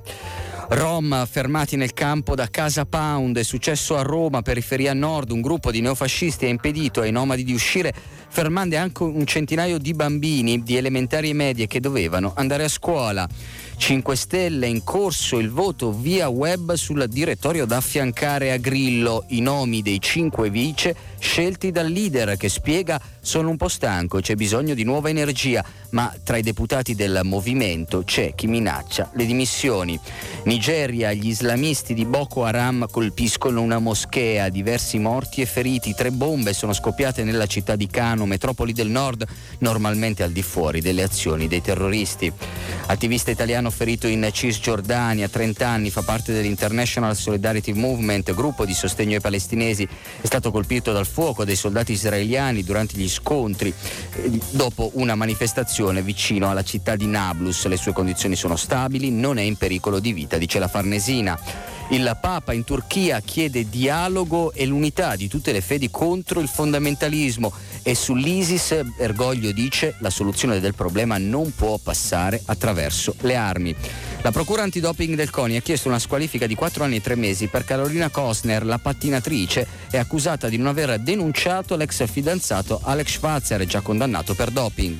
Rom 0.67 1.25
fermati 1.25 1.77
nel 1.77 1.93
campo 1.93 2.35
da 2.35 2.47
Casa 2.51 2.85
Pound, 2.85 3.39
è 3.39 3.43
successo 3.43 3.97
a 3.97 4.03
Roma, 4.03 4.43
periferia 4.43 4.93
nord, 4.93 5.31
un 5.31 5.41
gruppo 5.41 5.71
di 5.71 5.81
neofascisti 5.81 6.45
ha 6.45 6.49
impedito 6.49 7.01
ai 7.01 7.11
nomadi 7.11 7.43
di 7.43 7.53
uscire 7.53 7.91
fermando 8.35 8.75
anche 8.75 9.01
un 9.03 9.25
centinaio 9.25 9.77
di 9.77 9.93
bambini 9.93 10.61
di 10.61 10.75
elementari 10.75 11.29
e 11.29 11.33
medie 11.33 11.67
che 11.67 11.79
dovevano 11.79 12.33
andare 12.35 12.65
a 12.65 12.67
scuola. 12.67 13.25
5 13.77 14.15
Stelle 14.15 14.67
in 14.67 14.83
corso 14.83 15.37
il 15.37 15.49
voto 15.49 15.91
via 15.91 16.27
web 16.27 16.73
sul 16.73 17.05
direttorio 17.07 17.65
da 17.65 17.77
affiancare 17.77 18.51
a 18.51 18.57
Grillo, 18.57 19.25
i 19.29 19.41
nomi 19.41 19.81
dei 19.81 20.01
5 20.01 20.49
vice 20.49 20.95
scelti 21.19 21.71
dal 21.71 21.87
leader 21.87 22.37
che 22.37 22.49
spiega 22.49 23.01
sono 23.19 23.49
un 23.49 23.57
po' 23.57 23.67
stanco, 23.67 24.19
c'è 24.19 24.35
bisogno 24.35 24.75
di 24.75 24.83
nuova 24.83 25.09
energia, 25.09 25.65
ma 25.91 26.13
tra 26.23 26.37
i 26.37 26.43
deputati 26.43 26.93
del 26.93 27.21
movimento 27.23 28.03
c'è 28.03 28.35
chi 28.35 28.45
minaccia 28.45 29.09
le 29.15 29.25
dimissioni. 29.25 29.99
Nigeria, 30.43 31.11
gli 31.11 31.27
islamisti 31.27 31.95
di 31.95 32.05
Boko 32.05 32.43
Haram 32.43 32.85
colpiscono 32.91 33.61
una 33.61 33.79
moschea, 33.79 34.49
diversi 34.49 34.99
morti 34.99 35.41
e 35.41 35.47
feriti, 35.47 35.95
tre 35.95 36.11
bombe 36.11 36.53
sono 36.53 36.73
scoppiate 36.73 37.23
nella 37.23 37.47
città 37.47 37.75
di 37.75 37.87
Kano, 37.87 38.27
metropoli 38.27 38.73
del 38.73 38.89
nord, 38.89 39.25
normalmente 39.59 40.21
al 40.21 40.31
di 40.31 40.43
fuori 40.43 40.79
delle 40.81 41.01
azioni 41.01 41.47
dei 41.47 41.61
terroristi. 41.61 42.31
Attivista 42.85 43.31
italiano 43.31 43.64
ferito 43.69 44.07
in 44.07 44.27
Cisgiordania, 44.31 45.27
30 45.27 45.67
anni, 45.67 45.89
fa 45.89 46.01
parte 46.01 46.33
dell'International 46.33 47.15
Solidarity 47.15 47.73
Movement, 47.73 48.33
gruppo 48.33 48.65
di 48.65 48.73
sostegno 48.73 49.15
ai 49.15 49.21
palestinesi, 49.21 49.87
è 50.21 50.25
stato 50.25 50.51
colpito 50.51 50.91
dal 50.91 51.05
fuoco 51.05 51.45
dei 51.45 51.55
soldati 51.55 51.93
israeliani 51.93 52.63
durante 52.63 52.97
gli 52.97 53.09
scontri 53.09 53.73
eh, 54.13 54.39
dopo 54.51 54.91
una 54.95 55.15
manifestazione 55.15 56.01
vicino 56.01 56.49
alla 56.49 56.63
città 56.63 56.95
di 56.95 57.05
Nablus. 57.05 57.65
Le 57.65 57.77
sue 57.77 57.93
condizioni 57.93 58.35
sono 58.35 58.55
stabili, 58.55 59.11
non 59.11 59.37
è 59.37 59.41
in 59.41 59.55
pericolo 59.55 59.99
di 59.99 60.13
vita, 60.13 60.37
dice 60.37 60.59
la 60.59 60.67
Farnesina. 60.67 61.39
Il 61.89 62.17
Papa 62.19 62.51
in 62.51 62.63
Turchia 62.63 63.19
chiede 63.19 63.69
dialogo 63.69 64.51
e 64.53 64.65
l'unità 64.65 65.15
di 65.15 65.27
tutte 65.27 65.51
le 65.51 65.61
fedi 65.61 65.91
contro 65.91 66.39
il 66.39 66.47
fondamentalismo 66.47 67.53
e 67.83 67.93
sull'ISIS 67.93 68.81
Ergoglio 68.97 69.51
dice 69.51 69.95
la 69.99 70.09
soluzione 70.09 70.59
del 70.59 70.73
problema 70.73 71.19
non 71.19 71.53
può 71.53 71.77
passare 71.77 72.41
attraverso 72.45 73.15
le 73.21 73.35
armi. 73.35 73.75
La 74.25 74.31
Procura 74.31 74.63
antidoping 74.63 75.13
del 75.13 75.29
CONI 75.29 75.57
ha 75.57 75.61
chiesto 75.61 75.87
una 75.87 75.99
squalifica 75.99 76.47
di 76.47 76.55
4 76.55 76.83
anni 76.83 76.95
e 76.95 77.01
3 77.01 77.13
mesi 77.13 77.45
per 77.45 77.63
Carolina 77.63 78.09
Kostner, 78.09 78.65
la 78.65 78.79
pattinatrice, 78.79 79.67
è 79.91 79.97
accusata 79.97 80.49
di 80.49 80.57
non 80.57 80.65
aver 80.65 80.97
denunciato 80.97 81.75
l'ex 81.75 82.09
fidanzato 82.09 82.79
Alex 82.81 83.11
Schwarzer, 83.11 83.63
già 83.67 83.81
condannato 83.81 84.33
per 84.33 84.49
doping. 84.49 84.97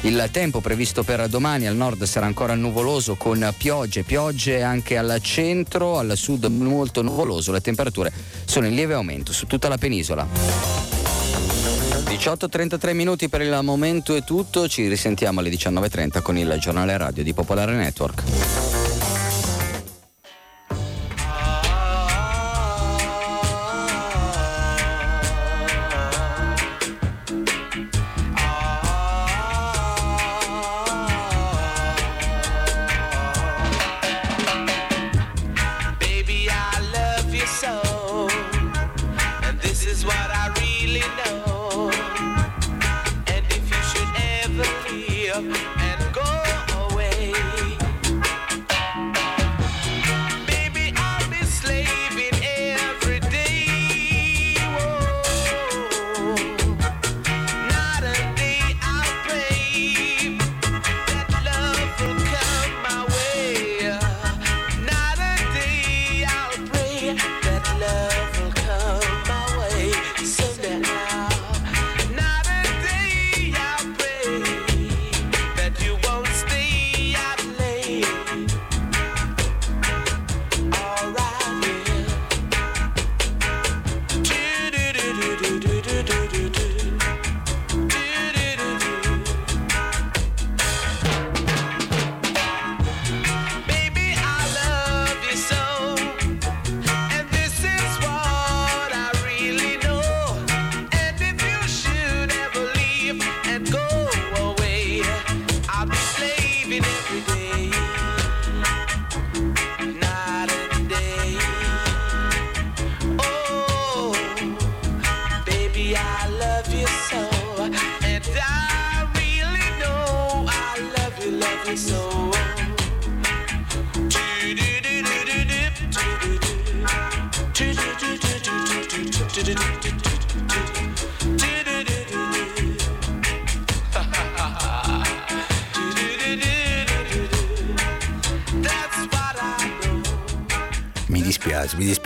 Il 0.00 0.28
tempo 0.32 0.60
previsto 0.60 1.04
per 1.04 1.28
domani 1.28 1.68
al 1.68 1.76
nord 1.76 2.02
sarà 2.02 2.26
ancora 2.26 2.56
nuvoloso 2.56 3.14
con 3.14 3.54
piogge, 3.56 4.02
piogge 4.02 4.60
anche 4.62 4.98
al 4.98 5.16
centro, 5.22 5.98
al 5.98 6.16
sud 6.16 6.46
molto 6.46 7.02
nuvoloso, 7.02 7.52
le 7.52 7.60
temperature 7.60 8.12
sono 8.46 8.66
in 8.66 8.74
lieve 8.74 8.94
aumento 8.94 9.32
su 9.32 9.46
tutta 9.46 9.68
la 9.68 9.78
penisola. 9.78 11.85
18.33 12.06 12.94
minuti 12.94 13.28
per 13.28 13.40
il 13.40 13.58
momento 13.62 14.14
è 14.14 14.22
tutto, 14.22 14.68
ci 14.68 14.86
risentiamo 14.88 15.40
alle 15.40 15.50
19.30 15.50 16.22
con 16.22 16.38
il 16.38 16.56
giornale 16.58 16.96
radio 16.96 17.22
di 17.24 17.34
Popolare 17.34 17.74
Network. 17.74 18.95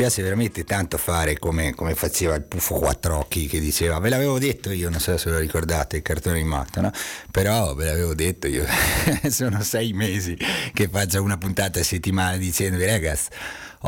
Dispiace 0.01 0.23
veramente 0.23 0.65
tanto 0.65 0.97
fare 0.97 1.39
come, 1.39 1.75
come 1.75 1.95
faceva 1.95 2.35
il 2.35 2.43
Puffo 2.43 2.77
Quattro 2.77 3.19
Occhi 3.19 3.47
che 3.47 3.61
diceva, 3.61 3.99
ve 3.99 4.09
l'avevo 4.09 4.39
detto 4.39 4.71
io, 4.71 4.89
non 4.89 4.99
so 4.99 5.19
se 5.19 5.29
lo 5.29 5.39
ricordate, 5.39 5.97
il 5.97 6.03
cartone 6.03 6.37
animato, 6.39 6.81
no? 6.81 6.91
Però 7.31 7.75
ve 7.75 7.85
l'avevo 7.85 8.15
detto 8.15 8.47
io, 8.47 8.65
sono 9.29 9.63
sei 9.63 9.93
mesi 9.93 10.39
che 10.73 10.89
faccio 10.89 11.23
una 11.23 11.37
puntata 11.37 11.81
a 11.81 11.83
settimana 11.83 12.39
dicendo, 12.39 12.83
ragazzi, 12.83 13.29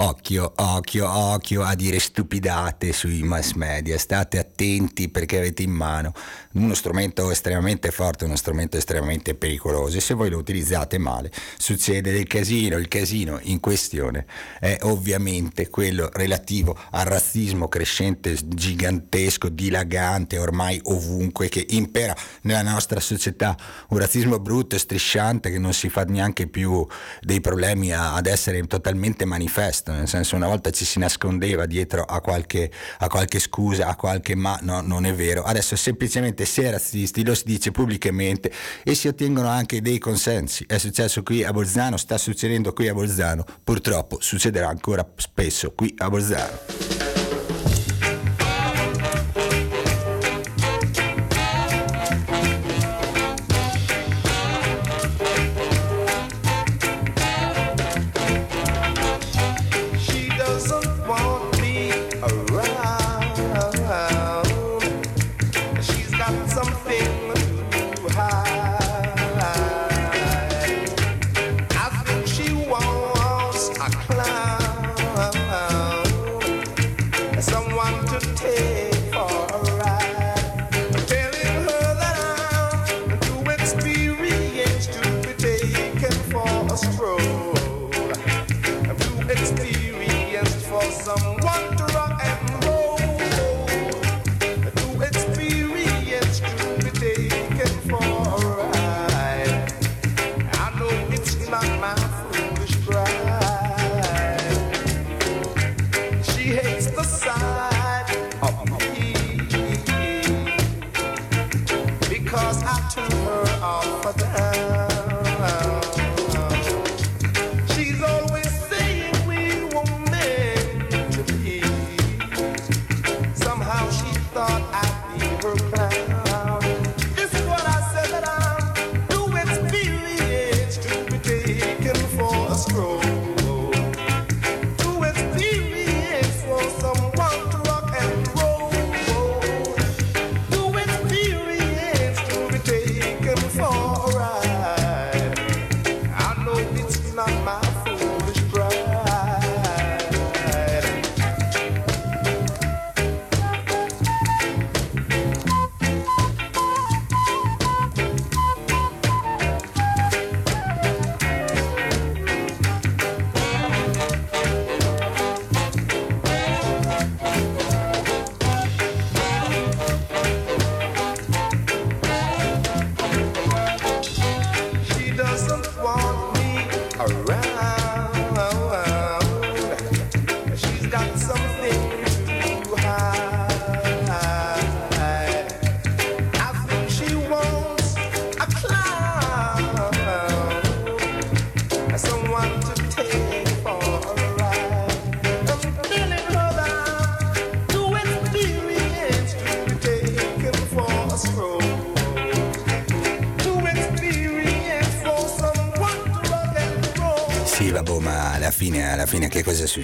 occhio, 0.02 0.52
occhio, 0.56 1.08
occhio 1.08 1.62
a 1.62 1.74
dire 1.74 2.00
stupidate 2.00 2.92
sui 2.92 3.22
mass 3.22 3.52
media, 3.52 3.96
state 3.98 4.38
attenti 4.38 5.08
perché 5.08 5.38
avete 5.38 5.62
in 5.62 5.70
mano 5.70 6.12
uno 6.54 6.74
strumento 6.74 7.30
estremamente 7.30 7.90
forte, 7.90 8.24
uno 8.24 8.36
strumento 8.36 8.76
estremamente 8.76 9.34
pericoloso 9.34 9.96
e 9.96 10.00
se 10.00 10.14
voi 10.14 10.28
lo 10.28 10.38
utilizzate 10.38 10.98
male 10.98 11.30
succede 11.56 12.10
del 12.10 12.26
casino, 12.26 12.78
il 12.78 12.88
casino 12.88 13.38
in 13.42 13.60
questione 13.60 14.26
è 14.58 14.78
ovviamente 14.82 15.70
quello 15.70 16.10
relativo 16.12 16.76
al 16.90 17.04
razzismo 17.04 17.68
crescente, 17.68 18.36
gigantesco, 18.44 19.48
dilagante 19.48 20.38
ormai 20.38 20.80
ovunque 20.84 21.48
che 21.48 21.64
impera 21.70 22.16
nella 22.42 22.62
nostra 22.62 22.98
società, 22.98 23.56
un 23.88 23.98
razzismo 23.98 24.40
brutto 24.40 24.74
e 24.74 24.78
strisciante 24.80 25.50
che 25.50 25.58
non 25.58 25.72
si 25.72 25.88
fa 25.88 26.02
neanche 26.02 26.48
più 26.48 26.84
dei 27.20 27.40
problemi 27.40 27.92
ad 27.92 28.26
essere 28.26 28.60
totalmente 28.66 29.24
manifesto, 29.24 29.91
nel 29.92 30.08
senso 30.08 30.36
una 30.36 30.46
volta 30.46 30.70
ci 30.70 30.84
si 30.84 30.98
nascondeva 30.98 31.66
dietro 31.66 32.02
a 32.02 32.20
qualche, 32.20 32.70
a 32.98 33.08
qualche 33.08 33.38
scusa, 33.38 33.88
a 33.88 33.96
qualche 33.96 34.34
ma, 34.34 34.58
no, 34.62 34.80
non 34.80 35.06
è 35.06 35.14
vero, 35.14 35.42
adesso 35.42 35.76
semplicemente 35.76 36.44
si 36.44 36.62
è 36.62 36.70
razzisti, 36.70 37.24
lo 37.24 37.34
si 37.34 37.44
dice 37.44 37.70
pubblicamente 37.70 38.52
e 38.82 38.94
si 38.94 39.08
ottengono 39.08 39.48
anche 39.48 39.80
dei 39.80 39.98
consensi, 39.98 40.64
è 40.66 40.78
successo 40.78 41.22
qui 41.22 41.44
a 41.44 41.52
Bolzano, 41.52 41.96
sta 41.96 42.18
succedendo 42.18 42.72
qui 42.72 42.88
a 42.88 42.94
Bolzano, 42.94 43.44
purtroppo 43.62 44.18
succederà 44.20 44.68
ancora 44.68 45.06
spesso 45.16 45.72
qui 45.72 45.94
a 45.98 46.08
Bolzano. 46.08 47.01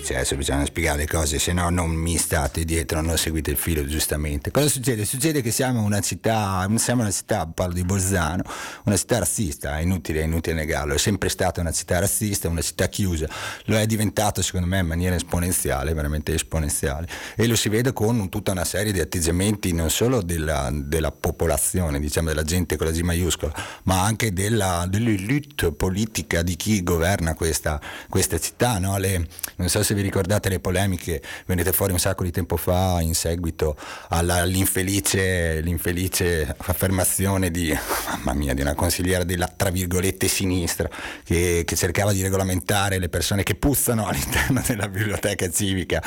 Successo? 0.09 0.37
Bisogna 0.37 0.65
spiegare 0.65 0.99
le 0.99 1.07
cose, 1.07 1.39
se 1.39 1.53
no 1.53 1.69
non 1.69 1.91
mi 1.91 2.17
state 2.17 2.65
dietro, 2.65 3.03
non 3.03 3.19
seguite 3.19 3.51
il 3.51 3.57
filo 3.57 3.85
giustamente. 3.85 4.51
Cosa 4.51 4.69
succede? 4.69 5.05
Succede 5.05 5.43
che 5.43 5.51
siamo 5.51 5.83
una 5.83 6.01
città, 6.01 6.67
siamo 6.77 7.03
una 7.03 7.11
città, 7.11 7.47
parlo 7.47 7.75
di 7.75 7.85
Bolzano, 7.85 8.43
una 8.89 8.97
città 8.97 9.19
razzista, 9.19 9.79
è 9.79 9.83
inutile, 9.83 10.21
è 10.21 10.25
inutile 10.25 10.55
negarlo, 10.57 10.95
è 10.95 10.99
sempre 10.99 11.29
stata 11.29 11.61
una 11.61 11.73
città 11.73 11.99
razzista, 11.99 12.49
una 12.49 12.61
città 12.61 12.89
chiusa, 12.89 13.29
lo 13.67 13.77
è 13.77 13.87
diventato 13.87 14.43
secondo 14.43 14.67
me 14.67 14.81
in 14.81 14.87
maniera 14.87 15.15
esponenziale, 15.15 15.95
veramente 15.95 16.35
esponenziale, 16.35 17.09
e 17.37 17.47
lo 17.47 17.57
si 17.57 17.69
vede 17.69 17.93
con 17.93 18.29
tutta 18.29 18.53
una 18.53 18.65
serie 18.65 18.93
di 18.93 19.01
atteggiamenti 19.01 19.73
non 19.73 19.91
solo 19.91 20.23
della, 20.23 20.71
della 20.73 21.13
popolazione, 21.13 22.01
diciamo 22.01 22.29
della 22.29 22.43
gente 22.43 22.77
con 22.77 22.87
la 22.87 22.93
G 22.93 23.01
maiuscola, 23.01 23.53
ma 23.85 24.03
anche 24.03 24.33
della, 24.33 24.87
dell'elite 24.89 25.73
politica 25.73 26.43
di 26.43 26.57
chi 26.57 26.83
governa 26.83 27.35
questa, 27.35 27.81
questa 28.09 28.39
città. 28.39 28.79
No? 28.79 28.99
Le- 28.99 29.27
non 29.57 29.69
so 29.69 29.83
se 29.83 29.95
vi 29.95 30.03
ricordate 30.03 30.49
le 30.49 30.61
polemiche 30.61 31.23
venute 31.47 31.73
fuori 31.73 31.93
un 31.93 31.99
sacco 31.99 32.25
di 32.25 32.31
tempo 32.31 32.57
fa 32.57 33.01
in 33.01 33.15
seguito 33.15 33.77
alla- 34.09 34.37
all'infelice 34.37 35.61
l'infelice 35.61 36.55
affermazione 36.57 37.51
di, 37.51 37.77
mamma 38.09 38.33
mia, 38.33 38.55
di 38.55 38.61
una 38.61 38.75
consigliera 38.79 39.25
della 39.25 39.49
tra 39.49 39.71
virgolette 39.71 40.29
sinistra 40.29 40.89
che, 41.25 41.65
che 41.67 41.75
cercava 41.75 42.13
di 42.13 42.23
regolamentare 42.23 43.01
le 43.01 43.09
persone 43.09 43.43
che 43.43 43.57
puzzano 43.57 44.07
all'interno 44.07 44.63
della 44.65 44.89
biblioteca 44.89 45.51
civica. 45.51 46.01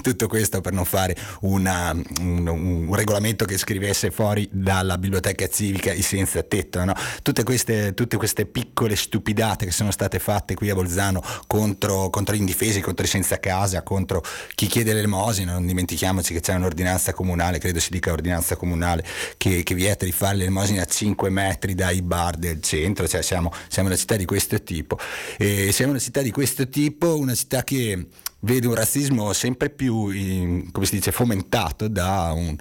Tutto 0.00 0.26
questo 0.26 0.62
per 0.62 0.72
non 0.72 0.86
fare 0.86 1.14
una- 1.42 1.92
un, 2.20 2.46
un 2.46 2.94
regolamento 2.94 3.44
che 3.44 3.58
scrivesse 3.58 4.10
fuori 4.10 4.48
dalla 4.50 4.96
biblioteca 4.96 5.46
civica 5.48 5.92
i 5.92 6.00
senza 6.00 6.42
tetto. 6.42 6.82
no? 6.82 6.94
Tutte, 7.22 7.42
queste, 7.42 7.92
tutte 7.92 8.16
queste 8.16 8.46
piccole 8.46 8.96
stupidate 8.96 9.66
che 9.66 9.72
sono 9.72 9.90
state 9.90 10.18
fatte 10.18 10.54
qui 10.54 10.70
a 10.70 10.74
Bolzano 10.74 11.22
contro, 11.46 12.08
contro 12.08 12.34
gli 12.34 12.38
indifesi, 12.38 12.80
contro 12.80 13.04
i 13.04 13.08
senza 13.08 13.38
casa, 13.38 13.82
contro 13.82 14.22
chi 14.54 14.66
chiede 14.66 14.94
l'elemosina. 14.94 15.52
Non 15.52 15.66
dimentichiamoci 15.66 16.32
che 16.32 16.40
c'è 16.40 16.54
un'ordinanza 16.54 17.12
comunale, 17.12 17.58
credo 17.58 17.80
si 17.80 17.90
dica 17.90 18.12
ordinanza 18.12 18.56
comunale, 18.56 19.04
che, 19.36 19.62
che 19.62 19.74
vieta 19.74 20.06
di 20.06 20.12
fare 20.12 20.36
l'elemosina 20.36 20.82
a 20.82 20.86
5 20.86 21.28
metri 21.28 21.74
dai 21.74 22.00
bar 22.00 22.12
del 22.36 22.60
centro. 22.62 23.06
Cioè 23.08 23.22
siamo, 23.22 23.52
siamo 23.68 23.88
una 23.88 23.96
città 23.96 24.16
di 24.16 24.24
questo 24.24 24.62
tipo. 24.62 24.98
E 25.38 25.72
siamo 25.72 25.92
una 25.92 26.00
città 26.00 26.22
di 26.22 26.30
questo 26.30 26.68
tipo, 26.68 27.16
una 27.16 27.34
città 27.34 27.62
che 27.64 28.06
vede 28.40 28.66
un 28.66 28.74
razzismo 28.74 29.32
sempre 29.32 29.70
più, 29.70 30.10
in- 30.10 30.70
come 30.70 30.86
si 30.86 30.96
dice, 30.96 31.12
fomentato 31.12 31.88
da 31.88 32.32
un, 32.34 32.56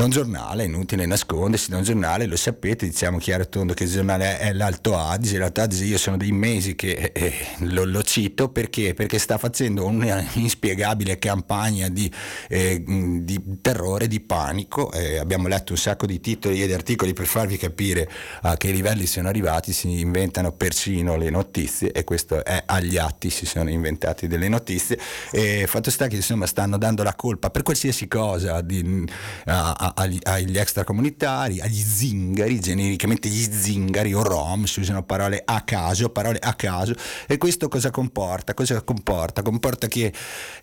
da 0.00 0.06
un 0.06 0.12
giornale, 0.12 0.64
inutile 0.64 1.04
nascondersi, 1.04 1.68
da 1.68 1.76
un 1.76 1.82
giornale, 1.82 2.24
lo 2.24 2.36
sapete, 2.36 2.86
diciamo 2.86 3.18
chiaro 3.18 3.42
e 3.42 3.50
tondo 3.50 3.74
che 3.74 3.84
il 3.84 3.90
giornale 3.90 4.38
è 4.38 4.54
l'Alto 4.54 4.96
Adige, 4.96 5.36
l'Alto 5.36 5.60
Adige 5.60 5.84
io 5.84 5.98
sono 5.98 6.16
dei 6.16 6.32
mesi 6.32 6.74
che 6.74 7.12
eh, 7.12 7.34
lo, 7.58 7.84
lo 7.84 8.02
cito 8.02 8.48
perché? 8.48 8.94
perché 8.94 9.18
sta 9.18 9.36
facendo 9.36 9.84
una 9.84 10.24
inspiegabile 10.36 11.18
campagna 11.18 11.90
di, 11.90 12.10
eh, 12.48 12.82
di 12.82 13.58
terrore, 13.60 14.08
di 14.08 14.20
panico, 14.20 14.90
Eh, 14.90 15.18
abbiamo 15.18 15.48
letto 15.48 15.72
un 15.72 15.78
sacco 15.78 16.06
di 16.06 16.18
titoli 16.18 16.62
e 16.62 16.66
di 16.66 16.72
articoli 16.72 17.12
per 17.12 17.26
farvi 17.26 17.58
capire 17.58 18.08
a 18.40 18.56
che 18.56 18.70
livelli 18.70 19.04
siano 19.04 19.28
arrivati, 19.28 19.74
si 19.74 20.00
inventano 20.00 20.52
persino 20.52 21.18
le 21.18 21.28
notizie 21.28 21.92
e 21.92 22.04
questo 22.04 22.42
è 22.42 22.62
agli 22.64 22.96
atti, 22.96 23.28
si 23.28 23.44
sono 23.44 23.68
inventati 23.68 24.28
delle 24.28 24.48
notizie 24.48 24.98
e 25.30 25.66
fatto 25.66 25.90
sta 25.90 26.06
che 26.06 26.16
insomma 26.16 26.46
stanno 26.46 26.78
dando 26.78 27.02
la 27.02 27.14
colpa 27.14 27.50
per 27.50 27.62
qualsiasi 27.62 28.08
cosa 28.08 28.62
di- 28.62 29.04
a- 29.44 29.72
a- 29.72 29.88
agli, 29.94 30.18
agli 30.22 30.58
extracomunitari, 30.58 31.60
agli 31.60 31.80
zingari, 31.80 32.60
genericamente 32.60 33.28
gli 33.28 33.42
zingari 33.42 34.12
o 34.14 34.22
rom, 34.22 34.64
si 34.64 34.80
usano 34.80 35.02
parole 35.02 35.42
a 35.44 35.62
caso, 35.62 36.10
parole 36.10 36.38
a 36.38 36.54
caso 36.54 36.94
e 37.26 37.38
questo 37.38 37.68
cosa 37.68 37.90
comporta? 37.90 38.54
Cosa 38.54 38.80
comporta? 38.82 39.42
Comporta 39.42 39.86
che 39.86 40.12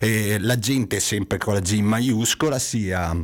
eh, 0.00 0.38
la 0.40 0.58
gente 0.58 1.00
sempre 1.00 1.38
con 1.38 1.54
la 1.54 1.60
G 1.60 1.78
maiuscola 1.80 2.58
sia 2.58 3.16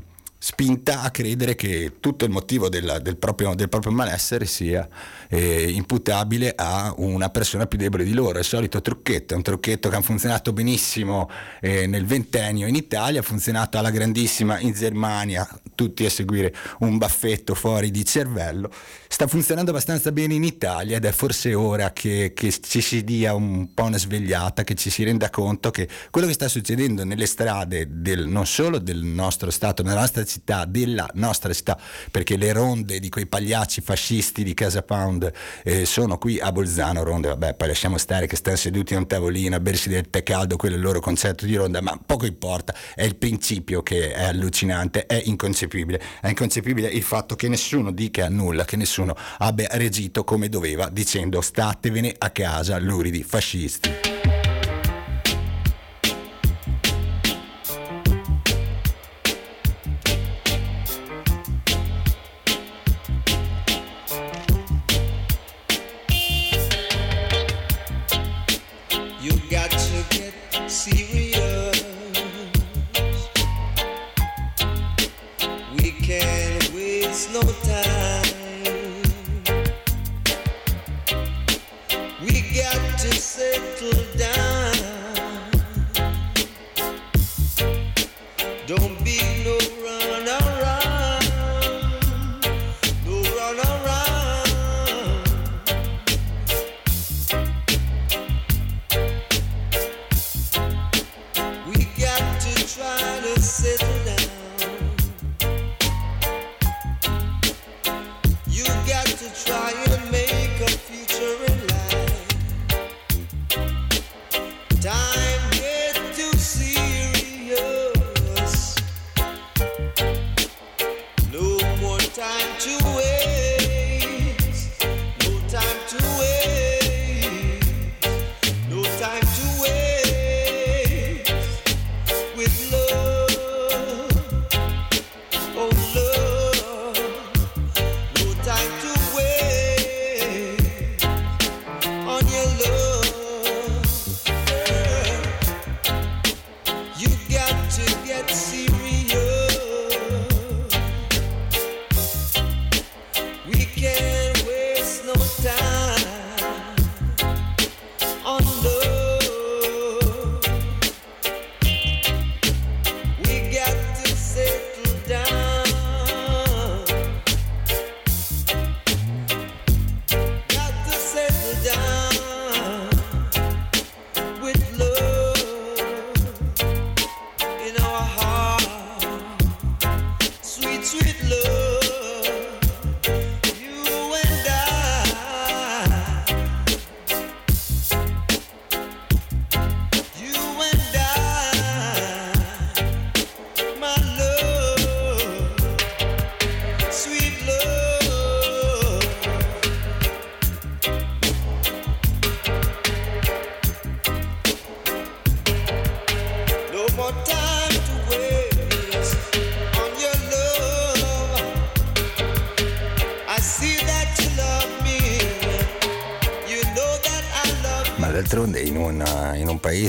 spinta 0.46 1.00
a 1.00 1.10
credere 1.10 1.54
che 1.54 1.92
tutto 2.00 2.26
il 2.26 2.30
motivo 2.30 2.68
della- 2.68 2.98
del, 2.98 3.16
proprio, 3.16 3.54
del 3.54 3.70
proprio 3.70 3.92
malessere 3.92 4.44
sia 4.44 4.86
eh, 5.30 5.70
imputabile 5.70 6.52
a 6.54 6.92
una 6.98 7.30
persona 7.30 7.66
più 7.66 7.78
debole 7.78 8.04
di 8.04 8.12
loro. 8.12 8.34
È 8.34 8.40
il 8.40 8.44
solito 8.44 8.82
trucchetto, 8.82 9.32
è 9.32 9.36
un 9.38 9.42
trucchetto 9.42 9.88
che 9.88 9.96
ha 9.96 10.02
funzionato 10.02 10.52
benissimo 10.52 11.30
eh, 11.62 11.86
nel 11.86 12.04
ventennio 12.04 12.66
in 12.66 12.74
Italia, 12.74 13.20
ha 13.20 13.22
funzionato 13.22 13.78
alla 13.78 13.88
grandissima 13.88 14.58
in 14.60 14.72
Germania, 14.72 15.48
tutti 15.74 16.04
a 16.04 16.10
seguire 16.10 16.54
un 16.80 16.98
baffetto 16.98 17.54
fuori 17.54 17.90
di 17.90 18.04
cervello. 18.04 18.70
Sta 19.08 19.26
funzionando 19.26 19.70
abbastanza 19.70 20.12
bene 20.12 20.34
in 20.34 20.44
Italia 20.44 20.98
ed 20.98 21.06
è 21.06 21.12
forse 21.12 21.54
ora 21.54 21.92
che, 21.92 22.32
che 22.34 22.52
ci 22.60 22.82
si 22.82 23.02
dia 23.02 23.32
un 23.32 23.72
po' 23.72 23.84
una 23.84 23.96
svegliata, 23.96 24.62
che 24.62 24.74
ci 24.74 24.90
si 24.90 25.04
renda 25.04 25.30
conto 25.30 25.70
che 25.70 25.88
quello 26.10 26.26
che 26.26 26.34
sta 26.34 26.48
succedendo 26.48 27.02
nelle 27.04 27.26
strade 27.26 27.86
del- 27.90 28.26
non 28.26 28.44
solo 28.44 28.78
del 28.78 29.02
nostro 29.02 29.50
Stato, 29.50 29.82
ma 29.82 29.90
della 29.90 30.00
nostra 30.02 30.22
città, 30.24 30.32
della 30.66 31.08
nostra 31.14 31.52
città, 31.52 31.78
perché 32.10 32.36
le 32.36 32.52
ronde 32.52 32.98
di 32.98 33.08
quei 33.08 33.26
pagliacci 33.26 33.80
fascisti 33.80 34.42
di 34.42 34.54
Casa 34.54 34.82
Pound 34.82 35.32
eh, 35.62 35.84
sono 35.84 36.18
qui 36.18 36.38
a 36.40 36.52
Bolzano, 36.52 37.02
ronde, 37.02 37.28
vabbè, 37.28 37.54
poi 37.54 37.68
lasciamo 37.68 37.98
stare 37.98 38.26
che 38.26 38.36
stanno 38.36 38.56
seduti 38.56 38.94
a 38.94 38.98
un 38.98 39.06
tavolino 39.06 39.56
a 39.56 39.60
bersi 39.60 39.88
del 39.88 40.08
tè 40.10 40.22
caldo, 40.22 40.56
quello 40.56 40.74
è 40.74 40.78
il 40.78 40.84
loro 40.84 41.00
concetto 41.00 41.46
di 41.46 41.54
ronda, 41.54 41.80
ma 41.80 41.98
poco 42.04 42.26
importa, 42.26 42.74
è 42.94 43.02
il 43.02 43.16
principio 43.16 43.82
che 43.82 44.12
è 44.12 44.24
allucinante, 44.24 45.06
è 45.06 45.20
inconcepibile, 45.24 46.00
è 46.20 46.28
inconcepibile 46.28 46.88
il 46.88 47.02
fatto 47.02 47.36
che 47.36 47.48
nessuno 47.48 47.90
dica 47.90 48.28
nulla, 48.28 48.64
che 48.64 48.76
nessuno 48.76 49.14
abbia 49.38 49.68
reagito 49.72 50.24
come 50.24 50.48
doveva 50.48 50.88
dicendo 50.88 51.40
statevene 51.40 52.14
a 52.16 52.30
casa 52.30 52.78
luridi 52.78 53.22
fascisti. 53.22 54.13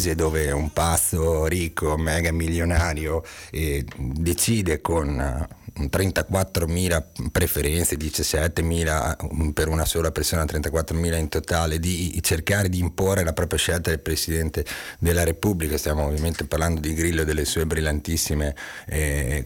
Paese 0.06 0.14
dove 0.14 0.52
un 0.52 0.72
pazzo 0.72 1.46
ricco, 1.46 1.98
mega 1.98 2.32
milionario, 2.32 3.24
eh, 3.52 3.84
decide 3.98 4.80
con 4.82 5.20
eh, 5.20 5.84
34.000 5.88 7.25
preferenze, 7.36 7.98
17.000 7.98 9.52
per 9.52 9.68
una 9.68 9.84
sola 9.84 10.10
persona, 10.10 10.46
34.000 10.46 11.18
in 11.18 11.28
totale, 11.28 11.82
di 11.82 12.18
cercare 12.22 12.70
di 12.70 12.80
imporre 12.80 13.26
la 13.26 13.34
propria 13.34 13.60
scelta 13.60 13.90
del 13.90 14.00
Presidente 14.00 14.64
della 15.00 15.26
Repubblica. 15.26 15.78
Stiamo 15.78 16.06
ovviamente 16.06 16.46
parlando 16.46 16.80
di 16.80 16.94
Grillo 16.94 17.24
e 17.24 17.26
delle 17.26 17.44
sue 17.44 17.66
brillantissime, 17.66 18.56
eh, 18.88 19.44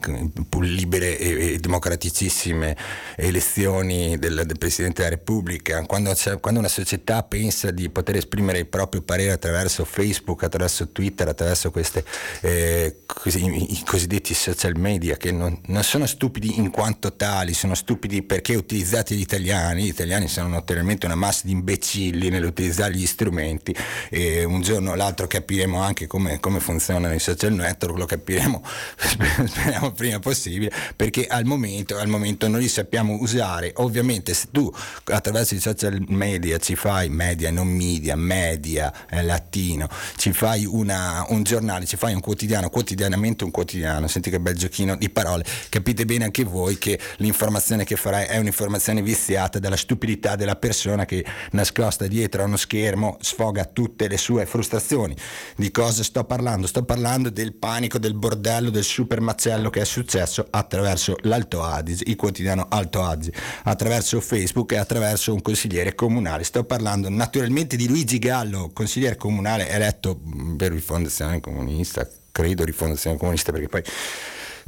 libere 0.60 1.18
e, 1.18 1.58
democraticissime 1.58 2.78
elezioni 3.16 4.20
del, 4.20 4.44
del 4.46 4.60
Presidente 4.60 5.02
della 5.02 5.16
Repubblica. 5.16 5.84
Quando, 5.88 6.16
quando 6.40 6.60
una 6.60 6.70
società 6.70 7.24
pensa 7.24 7.72
di 7.72 7.90
poter 7.90 8.18
esprimere 8.18 8.60
il 8.60 8.68
proprio 8.68 9.02
parere 9.02 9.32
attraverso 9.32 9.84
Facebook, 9.84 10.44
attraverso 10.44 10.90
Twitter, 10.90 11.28
attraverso 11.28 11.72
questi 11.72 12.04
i, 12.44 13.74
i 13.74 13.84
cosiddetti 13.84 14.36
social 14.36 14.78
media 14.78 15.18
che 15.18 15.32
non, 15.32 15.60
non 15.66 15.84
sono 15.84 16.06
stupidi 16.06 16.60
in 16.60 16.70
quanto 16.70 17.16
tali, 17.16 17.56
sono 17.56 17.78
stupidi 17.80 18.22
perché 18.22 18.56
utilizzati 18.56 19.16
gli 19.16 19.22
italiani, 19.22 19.84
gli 19.84 19.88
italiani 19.88 20.28
sono 20.28 20.48
notoriamente 20.48 21.06
una 21.06 21.16
massa 21.16 21.42
di 21.46 21.52
imbecilli 21.52 22.30
nell'utilizzare 22.30 22.94
gli 22.94 23.06
strumenti. 23.06 23.76
E 24.10 24.44
un 24.44 24.62
giorno 24.62 24.92
o 24.92 24.96
l'altro 24.96 25.28
capiremo 25.28 25.82
anche 25.82 26.08
come, 26.08 26.40
come 26.40 26.60
funzionano 26.60 27.14
i 27.14 27.20
social 27.20 27.54
network, 27.54 27.98
lo 27.98 28.06
capiremo 28.06 28.64
speriamo 29.48 29.92
prima 29.92 30.20
possibile 30.20 30.72
perché 30.96 31.28
al 31.28 31.46
momento, 31.46 31.98
al 31.98 32.08
momento 32.08 32.48
non 32.48 32.60
li 32.60 32.68
sappiamo 32.68 33.18
usare, 33.20 33.72
ovviamente 33.78 34.34
se 34.34 34.48
tu 34.52 34.72
attraverso 35.06 35.56
i 35.56 35.60
social 35.60 36.04
media 36.08 36.58
ci 36.58 36.76
fai 36.76 37.10
media, 37.10 37.52
non 37.52 37.68
media, 37.68 38.16
media 38.16 38.94
eh, 39.10 39.24
latino, 39.24 39.88
ci 40.18 40.34
fai 40.34 40.66
una, 40.66 41.26
un 41.30 41.44
giornale, 41.44 41.86
ci 41.86 41.98
fai 41.98 42.14
un 42.14 42.22
quotidiano, 42.22 42.70
quotidianamente 42.70 43.44
un 43.44 43.52
quotidiano, 43.52 44.08
senti 44.08 44.30
che 44.30 44.40
bel 44.40 44.56
giochino 44.56 44.96
di 44.96 45.10
parole, 45.10 45.46
capite 45.70 46.06
bene 46.06 46.26
anche 46.26 46.44
voi 46.44 46.78
che 46.78 47.00
l'informazione 47.18 47.69
che 47.78 47.96
farai 47.96 48.26
è 48.26 48.38
un'informazione 48.38 49.02
viziata 49.02 49.60
dalla 49.60 49.78
stupidità 49.78 50.36
della 50.36 50.56
persona 50.56 51.06
che 51.06 51.24
nascosta 51.52 52.08
dietro 52.08 52.42
a 52.42 52.46
uno 52.46 52.58
schermo 52.58 53.18
sfoga 53.22 53.66
tutte 53.66 54.08
le 54.08 54.18
sue 54.18 54.46
frustrazioni. 54.46 55.16
Di 55.56 55.72
cosa 55.72 56.04
sto 56.04 56.24
parlando? 56.24 56.68
Sto 56.68 56.84
parlando 56.84 57.30
del 57.30 57.54
panico, 57.54 58.00
del 58.00 58.16
bordello, 58.16 58.70
del 58.70 58.84
super 58.84 59.22
macello 59.22 59.70
che 59.70 59.82
è 59.82 59.86
successo 59.86 60.46
attraverso 60.50 61.16
l'Alto 61.22 61.64
Adige, 61.64 62.04
il 62.08 62.16
quotidiano 62.16 62.68
Alto 62.70 63.04
Adige, 63.04 63.34
attraverso 63.64 64.20
Facebook 64.20 64.72
e 64.72 64.78
attraverso 64.78 65.34
un 65.34 65.42
consigliere 65.42 65.96
comunale. 65.96 66.44
Sto 66.44 66.64
parlando 66.64 67.10
naturalmente 67.10 67.76
di 67.76 67.88
Luigi 67.88 68.20
Gallo, 68.20 68.72
consigliere 68.74 69.16
comunale 69.16 69.70
eletto 69.70 70.20
per 70.58 70.72
Rifondazione 70.72 71.40
Comunista, 71.40 72.08
credo 72.32 72.64
Rifondazione 72.64 73.18
Comunista 73.18 73.52
perché 73.52 73.68
poi 73.68 73.84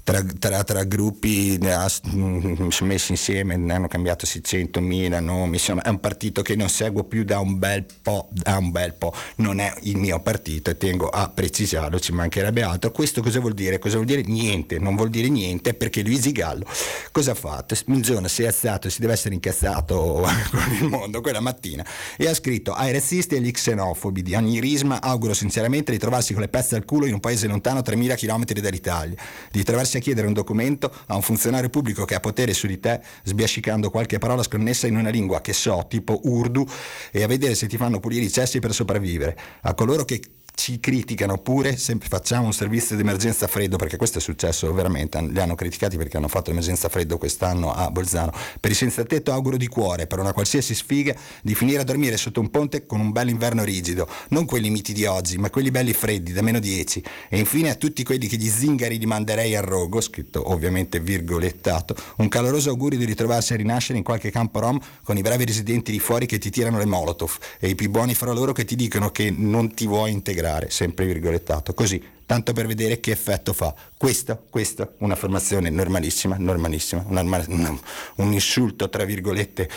tra, 0.03 0.23
tra, 0.39 0.63
tra 0.63 0.83
gruppi 0.83 1.57
mm, 1.61 2.67
messi 2.81 3.11
insieme, 3.11 3.57
ne 3.57 3.73
hanno 3.73 3.87
cambiato 3.87 4.25
600.000 4.25 5.21
nomi, 5.21 5.53
insomma 5.53 5.81
è 5.81 5.89
un 5.89 5.99
partito 5.99 6.41
che 6.41 6.55
non 6.55 6.69
seguo 6.69 7.03
più 7.03 7.23
da 7.23 7.39
un 7.39 7.57
bel 7.59 7.85
po', 8.01 8.27
da 8.31 8.57
un 8.57 8.71
bel 8.71 8.93
po', 8.93 9.13
non 9.37 9.59
è 9.59 9.73
il 9.81 9.97
mio 9.97 10.19
partito 10.19 10.69
e 10.69 10.77
tengo 10.77 11.09
a 11.09 11.29
precisarlo, 11.29 11.99
ci 11.99 12.11
mancherebbe 12.11 12.63
altro. 12.63 12.91
Questo 12.91 13.21
cosa 13.21 13.39
vuol 13.39 13.53
dire? 13.53 13.79
Cosa 13.79 13.95
vuol 13.95 14.07
dire? 14.07 14.23
Niente, 14.23 14.79
non 14.79 14.95
vuol 14.95 15.09
dire 15.09 15.29
niente 15.29 15.73
perché 15.73 16.01
Luigi 16.01 16.31
Gallo 16.31 16.65
cosa 17.11 17.31
ha 17.31 17.35
fatto? 17.35 17.75
Un 17.87 18.01
giorno 18.01 18.27
si 18.27 18.43
è 18.43 18.47
alzato 18.47 18.87
e 18.87 18.89
si 18.89 19.01
deve 19.01 19.13
essere 19.13 19.33
incazzato 19.33 20.25
con 20.51 20.77
il 20.79 20.87
mondo 20.87 21.21
quella 21.21 21.39
mattina 21.39 21.85
e 22.17 22.27
ha 22.27 22.33
scritto 22.33 22.73
ai 22.73 22.91
razzisti 22.91 23.35
e 23.35 23.37
agli 23.37 23.51
xenofobi 23.51 24.21
di 24.21 24.35
ogni 24.35 24.59
risma 24.59 25.01
auguro 25.01 25.33
sinceramente 25.33 25.91
di 25.91 25.97
trovarsi 25.97 26.33
con 26.33 26.41
le 26.41 26.47
pezze 26.47 26.75
al 26.75 26.85
culo 26.85 27.05
in 27.05 27.13
un 27.13 27.19
paese 27.19 27.47
lontano 27.47 27.81
3000 27.81 28.15
km 28.15 28.45
dall'Italia, 28.45 29.15
di 29.51 29.63
trovarsi 29.63 29.90
a 29.97 29.99
chiedere 30.01 30.27
un 30.27 30.33
documento 30.33 30.93
a 31.07 31.15
un 31.15 31.21
funzionario 31.21 31.69
pubblico 31.69 32.05
che 32.05 32.15
ha 32.15 32.19
potere 32.19 32.53
su 32.53 32.67
di 32.67 32.79
te 32.79 33.01
sbiascicando 33.23 33.89
qualche 33.89 34.17
parola 34.17 34.43
sconnessa 34.43 34.87
in 34.87 34.97
una 34.97 35.09
lingua 35.09 35.41
che 35.41 35.53
so, 35.53 35.85
tipo 35.87 36.19
urdu, 36.23 36.65
e 37.11 37.23
a 37.23 37.27
vedere 37.27 37.55
se 37.55 37.67
ti 37.67 37.77
fanno 37.77 37.99
pulire 37.99 38.25
i 38.25 38.31
cessi 38.31 38.59
per 38.59 38.73
sopravvivere. 38.73 39.37
A 39.61 39.73
coloro 39.73 40.05
che 40.05 40.21
ci 40.61 40.79
criticano 40.79 41.39
pure 41.39 41.75
se 41.75 41.97
facciamo 41.99 42.45
un 42.45 42.53
servizio 42.53 42.95
di 42.95 43.01
emergenza 43.01 43.47
freddo, 43.47 43.77
perché 43.77 43.97
questo 43.97 44.19
è 44.19 44.21
successo 44.21 44.71
veramente, 44.71 45.19
li 45.19 45.39
hanno 45.39 45.55
criticati 45.55 45.97
perché 45.97 46.17
hanno 46.17 46.27
fatto 46.27 46.51
l'emergenza 46.51 46.87
freddo 46.87 47.17
quest'anno 47.17 47.73
a 47.73 47.89
Bolzano. 47.89 48.31
Per 48.59 48.69
i 48.69 48.75
senza 48.75 49.03
tetto 49.03 49.31
auguro 49.31 49.57
di 49.57 49.65
cuore, 49.65 50.05
per 50.05 50.19
una 50.19 50.33
qualsiasi 50.33 50.75
sfiga, 50.75 51.15
di 51.41 51.55
finire 51.55 51.81
a 51.81 51.83
dormire 51.83 52.15
sotto 52.15 52.41
un 52.41 52.51
ponte 52.51 52.85
con 52.85 52.99
un 52.99 53.11
bel 53.11 53.29
inverno 53.29 53.63
rigido, 53.63 54.07
non 54.29 54.45
quelli 54.45 54.69
miti 54.69 54.93
di 54.93 55.05
oggi, 55.05 55.39
ma 55.39 55.49
quelli 55.49 55.71
belli 55.71 55.93
freddi, 55.93 56.31
da 56.31 56.43
meno 56.43 56.59
10. 56.59 57.03
E 57.29 57.39
infine 57.39 57.71
a 57.71 57.75
tutti 57.75 58.03
quelli 58.03 58.27
che 58.27 58.37
gli 58.37 58.47
zingari 58.47 58.99
li 58.99 59.07
manderei 59.07 59.55
al 59.55 59.63
rogo, 59.63 59.99
scritto 59.99 60.51
ovviamente 60.51 60.99
virgolettato, 60.99 61.95
un 62.17 62.27
caloroso 62.27 62.69
augurio 62.69 62.99
di 62.99 63.05
ritrovarsi 63.05 63.53
a 63.53 63.55
rinascere 63.55 63.97
in 63.97 64.03
qualche 64.03 64.29
campo 64.29 64.59
rom 64.59 64.79
con 65.01 65.17
i 65.17 65.23
bravi 65.23 65.43
residenti 65.43 65.91
di 65.91 65.99
fuori 65.99 66.27
che 66.27 66.37
ti 66.37 66.51
tirano 66.51 66.77
le 66.77 66.85
molotov 66.85 67.35
e 67.59 67.69
i 67.69 67.73
più 67.73 67.89
buoni 67.89 68.13
fra 68.13 68.31
loro 68.31 68.51
che 68.51 68.63
ti 68.63 68.75
dicono 68.75 69.09
che 69.09 69.33
non 69.35 69.73
ti 69.73 69.87
vuoi 69.87 70.11
integrare 70.11 70.49
integrare, 70.51 70.69
sempre 70.69 71.05
virgolettato, 71.05 71.73
così, 71.73 72.01
tanto 72.25 72.53
per 72.53 72.67
vedere 72.67 72.99
che 72.99 73.11
effetto 73.11 73.53
fa. 73.53 73.73
Questo, 73.97 74.45
questa, 74.49 74.91
un'affermazione 74.99 75.69
normalissima, 75.69 76.35
normalissima, 76.37 77.05
un, 77.07 77.79
un 78.15 78.33
insulto 78.33 78.89
tra 78.89 79.05
virgolette 79.05 79.69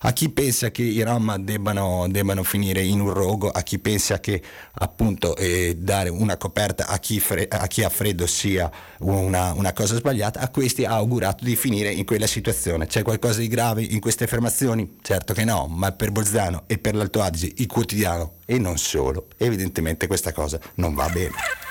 a 0.00 0.12
chi 0.12 0.28
pensa 0.28 0.70
che 0.70 0.82
i 0.82 1.02
Rom 1.02 1.36
debbano, 1.38 2.06
debbano, 2.08 2.42
finire 2.42 2.82
in 2.82 3.00
un 3.00 3.12
rogo, 3.12 3.48
a 3.48 3.62
chi 3.62 3.78
pensa 3.78 4.20
che 4.20 4.42
appunto 4.74 5.36
eh, 5.36 5.76
dare 5.78 6.08
una 6.08 6.36
coperta 6.36 6.86
a 6.86 6.98
chi, 6.98 7.20
fre- 7.20 7.48
a 7.48 7.66
chi, 7.66 7.82
ha 7.82 7.88
freddo 7.88 8.26
sia 8.26 8.70
una, 9.00 9.52
una, 9.52 9.72
cosa 9.72 9.94
sbagliata, 9.94 10.40
a 10.40 10.48
questi 10.50 10.84
ha 10.84 10.92
augurato 10.92 11.44
di 11.44 11.56
finire 11.56 11.90
in 11.90 12.04
quella 12.04 12.26
situazione. 12.26 12.86
C'è 12.86 13.02
qualcosa 13.02 13.40
di 13.40 13.48
grave 13.48 13.82
in 13.82 14.00
queste 14.00 14.24
affermazioni? 14.24 14.98
Certo 15.02 15.32
che 15.32 15.44
no, 15.44 15.66
ma 15.68 15.92
per 15.92 16.12
Bolzano 16.12 16.64
e 16.66 16.78
per 16.78 16.94
l'Alto 16.94 17.22
Adige, 17.22 17.52
il 17.56 17.66
quotidiano 17.66 18.34
e 18.44 18.58
non 18.58 18.78
solo, 18.78 19.28
evidentemente 19.36 20.06
questa 20.06 20.32
cosa 20.32 20.58
non 20.74 20.94
va 20.94 21.08
bene. 21.08 21.65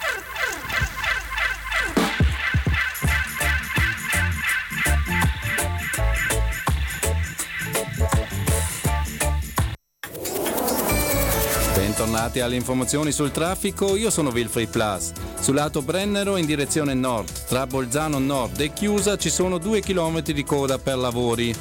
Bentornati 12.06 12.40
alle 12.40 12.56
informazioni 12.56 13.12
sul 13.12 13.32
traffico, 13.32 13.96
io 13.96 14.12
sono 14.12 14.30
Wilfried 14.30 14.70
Plus. 14.70 15.12
Sul 15.40 15.56
lato 15.56 15.82
Brennero 15.82 16.38
in 16.38 16.46
direzione 16.46 16.94
nord, 16.94 17.46
tra 17.48 17.66
Bolzano 17.66 18.20
Nord 18.20 18.60
e 18.60 18.72
Chiusa 18.74 19.18
ci 19.18 19.32
sono 19.32 19.58
due 19.58 19.82
chilometri 19.82 20.32
di 20.32 20.44
coda 20.44 20.78
per 20.78 20.98
lavori. 20.98 21.52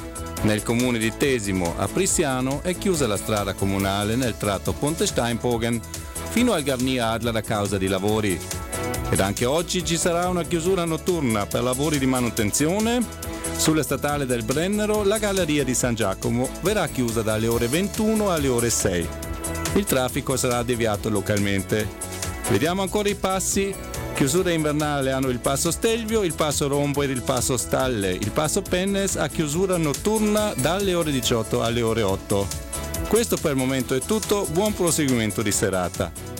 Nel 0.43 0.61
comune 0.61 0.99
di 0.99 1.11
Tesimo, 1.17 1.73
a 1.77 1.87
Prissiano, 1.87 2.61
è 2.61 2.77
chiusa 2.77 3.07
la 3.07 3.17
strada 3.17 3.55
comunale 3.55 4.15
nel 4.15 4.37
tratto 4.37 4.73
Ponte 4.73 5.07
Steinpogen 5.07 5.81
fino 6.29 6.53
al 6.53 6.61
Garnier 6.61 7.05
Adler 7.05 7.37
a 7.37 7.41
causa 7.41 7.79
di 7.79 7.87
lavori. 7.87 8.39
Ed 9.09 9.19
anche 9.21 9.45
oggi 9.45 9.83
ci 9.83 9.97
sarà 9.97 10.27
una 10.27 10.43
chiusura 10.43 10.85
notturna 10.85 11.47
per 11.47 11.63
lavori 11.63 11.97
di 11.97 12.05
manutenzione. 12.05 13.03
Sulla 13.57 13.81
statale 13.81 14.27
del 14.27 14.43
Brennero 14.43 15.03
la 15.03 15.17
galleria 15.17 15.63
di 15.63 15.73
San 15.73 15.95
Giacomo 15.95 16.47
verrà 16.61 16.87
chiusa 16.87 17.23
dalle 17.23 17.47
ore 17.47 17.67
21 17.67 18.31
alle 18.31 18.47
ore 18.47 18.69
6 18.69 19.33
il 19.75 19.85
traffico 19.85 20.37
sarà 20.37 20.63
deviato 20.63 21.09
localmente. 21.09 21.87
Vediamo 22.49 22.81
ancora 22.81 23.09
i 23.09 23.15
passi. 23.15 23.73
Chiusura 24.13 24.51
invernale 24.51 25.11
hanno 25.11 25.27
il 25.27 25.39
passo 25.39 25.71
Stelvio, 25.71 26.23
il 26.23 26.33
passo 26.33 26.67
Rombo 26.67 27.03
ed 27.03 27.09
il 27.09 27.21
passo 27.21 27.57
Stalle. 27.57 28.11
Il 28.13 28.31
passo 28.31 28.61
Pennes 28.61 29.17
ha 29.17 29.27
chiusura 29.27 29.75
notturna 29.75 30.53
dalle 30.55 30.93
ore 30.93 31.11
18 31.11 31.61
alle 31.61 31.81
ore 31.81 32.01
8. 32.01 32.47
Questo 33.09 33.35
per 33.35 33.51
il 33.51 33.57
momento 33.57 33.93
è 33.93 33.99
tutto, 33.99 34.47
buon 34.51 34.73
proseguimento 34.73 35.41
di 35.41 35.51
serata. 35.51 36.34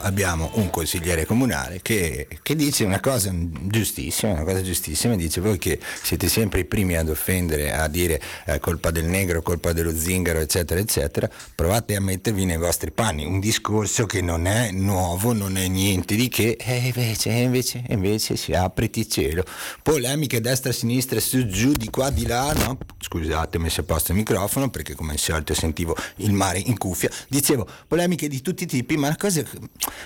Abbiamo 0.00 0.50
un 0.54 0.70
consigliere 0.70 1.24
comunale 1.24 1.80
che, 1.82 2.26
che 2.42 2.54
dice 2.54 2.84
una 2.84 3.00
cosa 3.00 3.32
giustissima, 3.34 4.32
una 4.32 4.44
cosa 4.44 4.62
giustissima, 4.62 5.16
dice 5.16 5.40
voi 5.40 5.58
che 5.58 5.78
siete 6.02 6.28
sempre 6.28 6.60
i 6.60 6.64
primi 6.64 6.96
ad 6.96 7.08
offendere, 7.08 7.72
a 7.72 7.88
dire 7.88 8.20
eh, 8.46 8.58
colpa 8.60 8.90
del 8.90 9.04
negro, 9.04 9.42
colpa 9.42 9.72
dello 9.72 9.96
zingaro, 9.96 10.40
eccetera, 10.40 10.80
eccetera, 10.80 11.30
provate 11.54 11.96
a 11.96 12.00
mettervi 12.00 12.44
nei 12.44 12.56
vostri 12.56 12.90
panni, 12.90 13.24
un 13.24 13.40
discorso 13.40 14.06
che 14.06 14.20
non 14.20 14.46
è 14.46 14.70
nuovo, 14.70 15.32
non 15.32 15.56
è 15.56 15.68
niente 15.68 16.14
di 16.14 16.28
che, 16.28 16.56
e 16.58 16.76
invece, 16.76 17.30
invece, 17.30 17.84
invece 17.88 18.36
si 18.36 18.52
apriti 18.52 19.08
cielo. 19.08 19.44
Polemiche 19.82 20.40
destra-sinistra, 20.40 21.20
su, 21.20 21.46
giù, 21.46 21.72
di 21.72 21.90
qua, 21.90 22.10
di 22.10 22.26
là, 22.26 22.52
no? 22.52 22.78
Scusate, 22.98 23.56
ho 23.56 23.60
messo 23.60 23.80
a 23.80 23.84
posto 23.84 24.12
il 24.12 24.18
microfono 24.18 24.70
perché 24.70 24.94
come 24.94 25.12
al 25.12 25.18
solito 25.18 25.54
sentivo 25.54 25.96
il 26.16 26.32
mare 26.32 26.58
in 26.58 26.78
cuffia. 26.78 27.10
Dicevo, 27.28 27.68
polemiche 27.86 28.28
di 28.28 28.40
tutti 28.40 28.64
i 28.64 28.66
tipi, 28.66 28.96
ma 28.96 29.08
la 29.08 29.16
cosa 29.16 29.42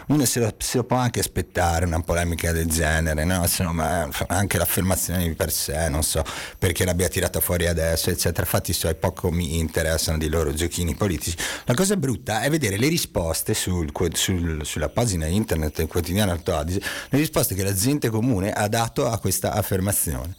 uno 0.09 0.25
se 0.25 0.41
lo, 0.41 0.55
se 0.59 0.79
lo 0.79 0.85
può 0.85 0.97
anche 0.97 1.21
aspettare, 1.21 1.87
una 1.87 2.01
polemica 2.01 2.53
del 2.53 2.67
genere, 2.67 3.25
no? 3.25 3.43
Insomma, 3.43 4.09
anche 4.29 4.59
l'affermazione 4.59 5.29
di 5.29 5.35
per 5.35 5.51
sé, 5.51 5.89
non 5.89 6.03
so 6.03 6.23
perché 6.59 6.85
l'abbia 6.85 7.09
tirata 7.09 7.41
fuori 7.41 7.67
adesso, 7.67 8.11
eccetera. 8.11 8.47
Fatti 8.47 8.73
suoi 8.73 8.95
poco 8.95 9.31
mi 9.31 9.59
interessano 9.59 10.19
di 10.19 10.29
loro 10.29 10.53
giochini 10.53 10.95
politici. 10.95 11.37
La 11.65 11.75
cosa 11.75 11.97
brutta 11.97 12.43
è 12.43 12.51
vedere 12.51 12.77
le 12.77 12.89
risposte 12.89 13.55
sul, 13.55 13.91
sul, 14.13 14.65
sulla 14.65 14.89
pagina 14.89 15.27
internet 15.27 15.77
del 15.77 15.87
quotidiano 15.87 16.33
Alto 16.33 16.57
Adige, 16.57 16.81
le 17.09 17.19
risposte 17.19 17.55
che 17.55 17.63
la 17.63 17.75
gente 17.75 18.11
comune 18.11 18.53
ha 18.53 18.69
dato 18.69 19.09
a 19.09 19.19
questa 19.19 19.53
affermazione 19.53 20.35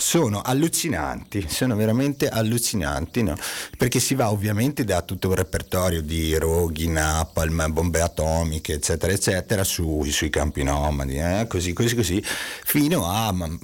sono 0.00 0.40
allucinanti, 0.40 1.46
sono 1.46 1.76
veramente 1.76 2.28
allucinanti, 2.28 3.22
no? 3.22 3.34
perché 3.76 4.00
si 4.00 4.14
va 4.14 4.30
ovviamente 4.30 4.82
da 4.82 5.02
tutto 5.02 5.28
un 5.28 5.34
repertorio 5.34 6.00
di 6.00 6.36
roghi, 6.38 6.88
napalm, 6.88 7.70
bombe 7.70 8.00
atomiche, 8.00 8.74
eccetera, 8.74 9.12
eccetera, 9.12 9.62
su, 9.62 10.02
sui 10.04 10.30
campi 10.30 10.62
nomadi, 10.62 11.18
eh? 11.18 11.46
così, 11.46 11.74
così, 11.74 11.94
così, 11.94 12.24
fino 12.24 13.06
a... 13.06 13.30
Ma, 13.32 13.58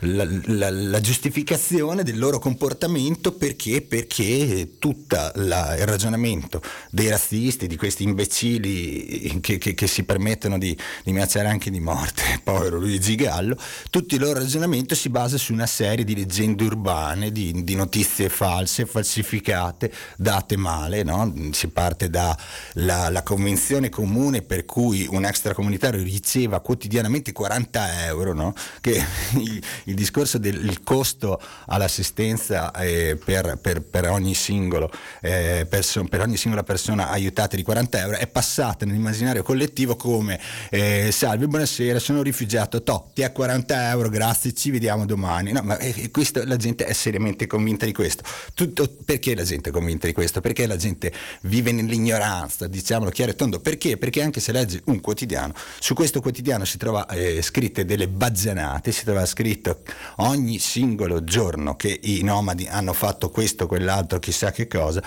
la, 0.00 0.26
la, 0.46 0.70
la, 0.70 1.00
giustificazione 1.00 2.02
del 2.02 2.18
loro 2.18 2.38
comportamento 2.38 3.32
perché, 3.32 3.80
perché 3.80 4.76
tutto 4.78 5.16
il 5.36 5.86
ragionamento 5.86 6.60
dei 6.90 7.08
razzisti, 7.08 7.66
di 7.66 7.76
questi 7.76 8.02
imbecilli 8.02 9.40
che, 9.40 9.56
che, 9.56 9.74
che 9.74 9.86
si 9.86 10.04
permettono 10.04 10.58
di, 10.58 10.76
di, 11.02 11.12
minacciare 11.12 11.48
anche 11.48 11.70
di 11.70 11.80
morte, 11.80 12.40
povero 12.44 12.78
Luigi 12.78 13.14
Gallo, 13.14 13.56
tutto 13.88 14.14
il 14.14 14.20
loro 14.20 14.40
ragionamento 14.40 14.94
si 14.94 15.08
basa 15.08 15.38
su 15.38 15.52
una 15.52 15.66
serie 15.66 16.04
di 16.04 16.14
leggende 16.14 16.64
urbane, 16.64 17.32
di, 17.32 17.64
di 17.64 17.74
notizie 17.74 18.28
false, 18.28 18.84
falsificate, 18.84 19.90
date 20.16 20.56
male, 20.56 21.02
no? 21.04 21.32
si 21.52 21.68
parte 21.68 22.10
dalla 22.10 23.22
convenzione 23.24 23.88
comune 23.88 24.42
per 24.42 24.66
cui 24.66 25.06
un 25.10 25.24
extracomunitario 25.24 26.02
riceva 26.02 26.60
quotidianamente 26.60 27.32
40 27.32 28.04
euro, 28.04 28.34
no? 28.34 28.54
che 28.80 29.02
il 29.86 29.94
discorso 29.94 30.38
del 30.38 30.82
costo 30.82 31.40
all'assistenza 31.66 32.72
eh, 32.72 33.18
per, 33.22 33.58
per, 33.60 33.82
per, 33.82 34.08
ogni 34.08 34.34
singolo, 34.34 34.90
eh, 35.20 35.66
perso, 35.68 36.04
per, 36.04 36.20
ogni 36.20 36.36
singola 36.36 36.62
persona 36.62 37.10
aiutata 37.10 37.56
di 37.56 37.62
40 37.62 38.00
euro 38.00 38.16
è 38.16 38.26
passata 38.26 38.84
nell'immaginario 38.84 39.42
collettivo 39.42 39.96
come 39.96 40.40
eh, 40.70 41.10
salve, 41.12 41.46
buonasera, 41.46 41.98
sono 41.98 42.22
rifugiato, 42.22 42.82
to, 42.82 43.10
ti 43.14 43.22
ha 43.22 43.30
40 43.30 43.90
euro, 43.90 44.08
grazie, 44.08 44.52
ci 44.54 44.70
vediamo 44.70 45.06
domani. 45.06 45.52
No, 45.52 45.62
ma 45.62 45.78
eh, 45.78 46.10
questo, 46.10 46.44
la 46.44 46.56
gente 46.56 46.84
è 46.84 46.92
seriamente 46.92 47.46
convinta 47.46 47.86
di 47.86 47.92
questo. 47.92 48.22
Tutto, 48.54 48.88
perché 49.04 49.34
la 49.34 49.44
gente 49.44 49.70
è 49.70 49.72
convinta 49.72 50.06
di 50.06 50.12
questo? 50.12 50.40
Perché 50.40 50.66
la 50.66 50.76
gente 50.76 51.12
vive 51.42 51.72
nell'ignoranza, 51.72 52.66
diciamolo 52.66 53.10
chiaro 53.10 53.30
e 53.30 53.36
tondo. 53.36 53.60
Perché? 53.60 53.96
Perché 53.96 54.22
anche 54.22 54.40
se 54.40 54.52
legge 54.52 54.82
un 54.86 55.00
quotidiano, 55.00 55.54
su 55.78 55.94
questo 55.94 56.20
quotidiano 56.20 56.64
si 56.64 56.76
trova 56.76 57.06
eh, 57.06 57.40
scritte 57.42 57.84
delle 57.84 58.08
baggianate, 58.08 58.90
si 58.90 59.04
trova 59.04 59.24
scritto 59.26 59.75
ogni 60.16 60.58
singolo 60.58 61.24
giorno 61.24 61.76
che 61.76 61.98
i 62.02 62.22
nomadi 62.22 62.66
hanno 62.66 62.92
fatto 62.92 63.30
questo, 63.30 63.66
quell'altro, 63.66 64.18
chissà 64.18 64.50
che 64.50 64.66
cosa, 64.66 65.02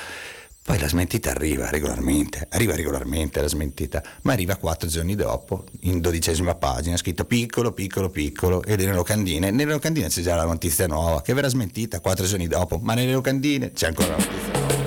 poi 0.69 0.77
la 0.77 0.87
smentita 0.87 1.31
arriva 1.31 1.69
regolarmente, 1.69 2.47
arriva 2.51 2.75
regolarmente 2.75 3.41
la 3.41 3.47
smentita, 3.47 4.03
ma 4.21 4.33
arriva 4.33 4.55
quattro 4.55 4.87
giorni 4.87 5.15
dopo, 5.15 5.63
in 5.81 5.99
dodicesima 5.99 6.53
pagina, 6.53 6.95
scritto 6.95 7.25
piccolo, 7.25 7.71
piccolo, 7.71 8.09
piccolo, 8.09 8.61
e 8.63 8.75
nelle 8.75 8.93
locandine, 8.93 9.49
nelle 9.49 9.71
locandine 9.71 10.09
c'è 10.09 10.21
già 10.21 10.35
la 10.35 10.45
notizia 10.45 10.85
nuova, 10.85 11.23
che 11.23 11.33
verrà 11.33 11.47
smentita 11.47 11.99
quattro 12.01 12.27
giorni 12.27 12.47
dopo, 12.47 12.77
ma 12.83 12.93
nelle 12.93 13.13
locandine 13.13 13.71
c'è 13.71 13.87
ancora 13.87 14.09
la 14.09 14.17
notizia 14.17 14.59
nuova. 14.59 14.78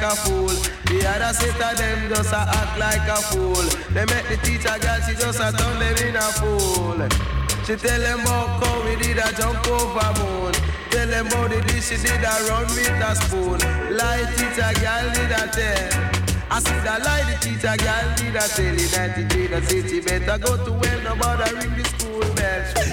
Like 0.00 0.12
a 0.12 0.16
fool. 0.16 0.54
The 0.86 1.06
other 1.06 1.34
set 1.34 1.60
of 1.60 1.78
them 1.78 2.08
just 2.08 2.32
a 2.32 2.38
act 2.38 2.78
like 2.78 3.08
a 3.08 3.16
fool. 3.16 3.66
They 3.90 4.04
make 4.06 4.28
the 4.28 4.38
teacher 4.46 4.76
girl, 4.78 5.00
she 5.02 5.14
just 5.14 5.40
a 5.40 5.50
turn 5.50 5.78
them 5.78 5.96
in 6.06 6.16
a 6.16 6.28
fool. 6.38 6.98
She 7.66 7.74
tell 7.76 8.00
them 8.00 8.20
about 8.20 8.62
how 8.62 8.84
we 8.84 8.96
did 8.96 9.18
a 9.18 9.28
jump 9.34 9.66
over 9.66 10.10
moon. 10.22 10.54
Tell 10.90 11.06
them 11.06 11.26
about 11.26 11.50
the 11.50 11.60
dish 11.66 11.88
she 11.90 11.96
did 11.96 12.22
a 12.22 12.34
run 12.48 12.66
with 12.74 12.88
a 12.88 13.14
spoon. 13.16 13.58
Lie 13.96 14.26
teacher 14.36 14.72
girl 14.78 15.06
did 15.14 15.34
a 15.34 15.44
tell. 15.50 15.90
I 16.50 16.60
see 16.60 16.80
that 16.86 17.02
lie 17.04 17.26
the 17.26 17.36
teacher 17.42 17.76
girl 17.76 18.08
did 18.16 18.36
a 18.36 18.46
tell. 18.46 18.78
In 18.78 19.26
93 19.26 19.46
the 19.48 19.60
city 19.66 20.00
better 20.00 20.38
go 20.38 20.56
to 20.64 20.72
well 20.72 21.00
no 21.02 21.16
bother 21.16 21.54
ring 21.56 21.74
the. 21.76 21.87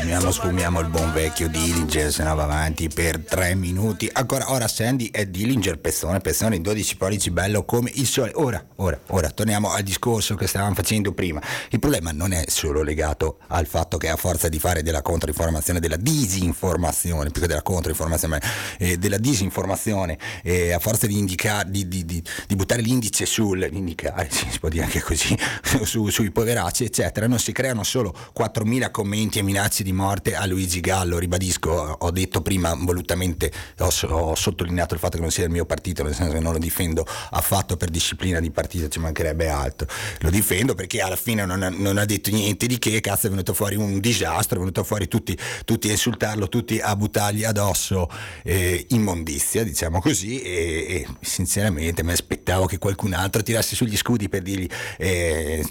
Sfumiamo, 0.06 0.32
sfumiamo 0.32 0.80
il 0.82 0.88
buon 0.90 1.12
vecchio 1.14 1.50
Dillinger, 1.50 2.12
se 2.12 2.24
ne 2.24 2.36
va 2.36 2.44
avanti 2.44 2.90
per 2.90 3.18
tre 3.26 3.56
minuti. 3.56 4.08
Ancora, 4.14 4.52
ora 4.52 4.68
Sandy 4.68 5.10
è 5.10 5.26
Dillinger, 5.26 5.80
pezzone, 5.80 6.20
pezzone 6.20 6.58
in 6.58 6.62
12 6.62 6.96
pollici, 6.96 7.32
bello 7.32 7.66
come 7.66 7.90
il 7.96 8.06
sole. 8.06 8.32
Ora, 8.36 8.64
ora, 8.86 9.00
ora, 9.08 9.30
torniamo 9.30 9.72
al 9.72 9.84
discorso 9.84 10.36
che 10.36 10.48
stavamo 10.48 10.76
facendo 10.76 11.12
prima. 11.12 11.42
Il 11.70 11.80
problema 11.80 12.12
non 12.12 12.32
è 12.32 12.46
solo 12.48 12.82
legato 12.84 13.40
al 13.48 13.66
fatto 13.66 13.98
che 13.98 14.10
a 14.10 14.16
forza 14.16 14.48
di 14.48 14.60
fare 14.60 14.84
della 14.84 15.02
controinformazione, 15.02 15.80
della 15.80 15.98
disinformazione, 15.98 17.32
più 17.32 17.42
che 17.42 17.48
della 17.48 17.62
controinformazione, 17.62 18.42
eh, 18.78 18.98
della 18.98 19.18
disinformazione, 19.18 20.18
eh, 20.44 20.74
a 20.74 20.80
forza 20.80 21.08
di 21.08 21.18
indicare, 21.18 21.70
di, 21.70 21.88
di, 21.88 22.06
di, 22.06 22.24
di 22.48 22.56
buttare 22.56 22.82
l'indice 22.82 23.26
sul, 23.26 23.68
indicare, 23.72 24.30
si 24.30 24.60
può 24.60 24.70
dire 24.70 24.84
anche 24.84 25.02
così, 25.02 25.38
su, 25.84 26.10
sui 26.10 26.32
poveracci, 26.32 26.84
eccetera, 26.84 27.28
non 27.28 27.40
si 27.40 27.52
creano 27.52 27.84
solo 27.84 28.16
4.000 28.38 28.92
commenti 28.92 29.40
e 29.40 29.42
minacce 29.42 29.84
di 29.84 29.92
morte 29.92 30.36
a 30.36 30.46
Luigi 30.46 30.80
Gallo, 30.80 31.18
ribadisco, 31.18 31.98
ho 32.00 32.12
detto 32.12 32.42
prima 32.42 32.76
volutamente, 32.78 33.52
ho, 33.80 33.90
ho 34.10 34.36
sottolineato 34.36 34.94
il 34.94 35.00
fatto 35.00 35.16
che 35.16 35.22
non 35.22 35.32
sia 35.32 35.46
il 35.46 35.52
mio 35.52 35.66
partito, 35.66 36.04
nel 36.04 36.14
senso 36.14 36.34
che 36.34 36.40
non 36.40 36.54
lo 36.54 36.60
difendo 36.60 37.06
affatto 37.32 37.78
per 37.78 37.90
disciplina 37.90 38.40
di 38.40 38.52
partito, 38.52 38.75
ci 38.90 39.00
mancherebbe 39.00 39.48
altro, 39.48 39.88
lo 40.20 40.30
difendo 40.30 40.74
perché 40.74 41.02
alla 41.02 41.16
fine 41.16 41.46
non 41.46 41.64
ha, 41.64 41.70
non 41.70 41.98
ha 41.98 42.06
detto 42.06 42.30
niente 42.32 42.68
di 42.68 42.80
che, 42.80 43.00
cazzo 43.02 43.28
è 43.28 43.30
venuto 43.30 43.54
fuori 43.54 43.76
un 43.76 44.00
disastro, 44.00 44.58
è 44.58 44.60
venuto 44.60 44.84
fuori 44.84 45.08
tutti, 45.08 45.38
tutti 45.66 45.88
a 45.90 45.92
insultarlo, 45.92 46.48
tutti 46.50 46.80
a 46.80 46.96
buttargli 46.96 47.44
addosso 47.44 48.10
eh, 48.44 48.86
immondizia, 48.90 49.64
diciamo 49.64 50.00
così, 50.00 50.42
e, 50.42 50.54
e 50.88 51.08
sinceramente 51.22 52.04
mi 52.04 52.12
aspettavo 52.12 52.66
che 52.66 52.78
qualcun 52.78 53.14
altro 53.14 53.44
tirasse 53.44 53.76
sugli 53.76 53.98
scudi 53.98 54.30
per 54.30 54.42
dirgli 54.42 54.68
eh, 54.98 55.64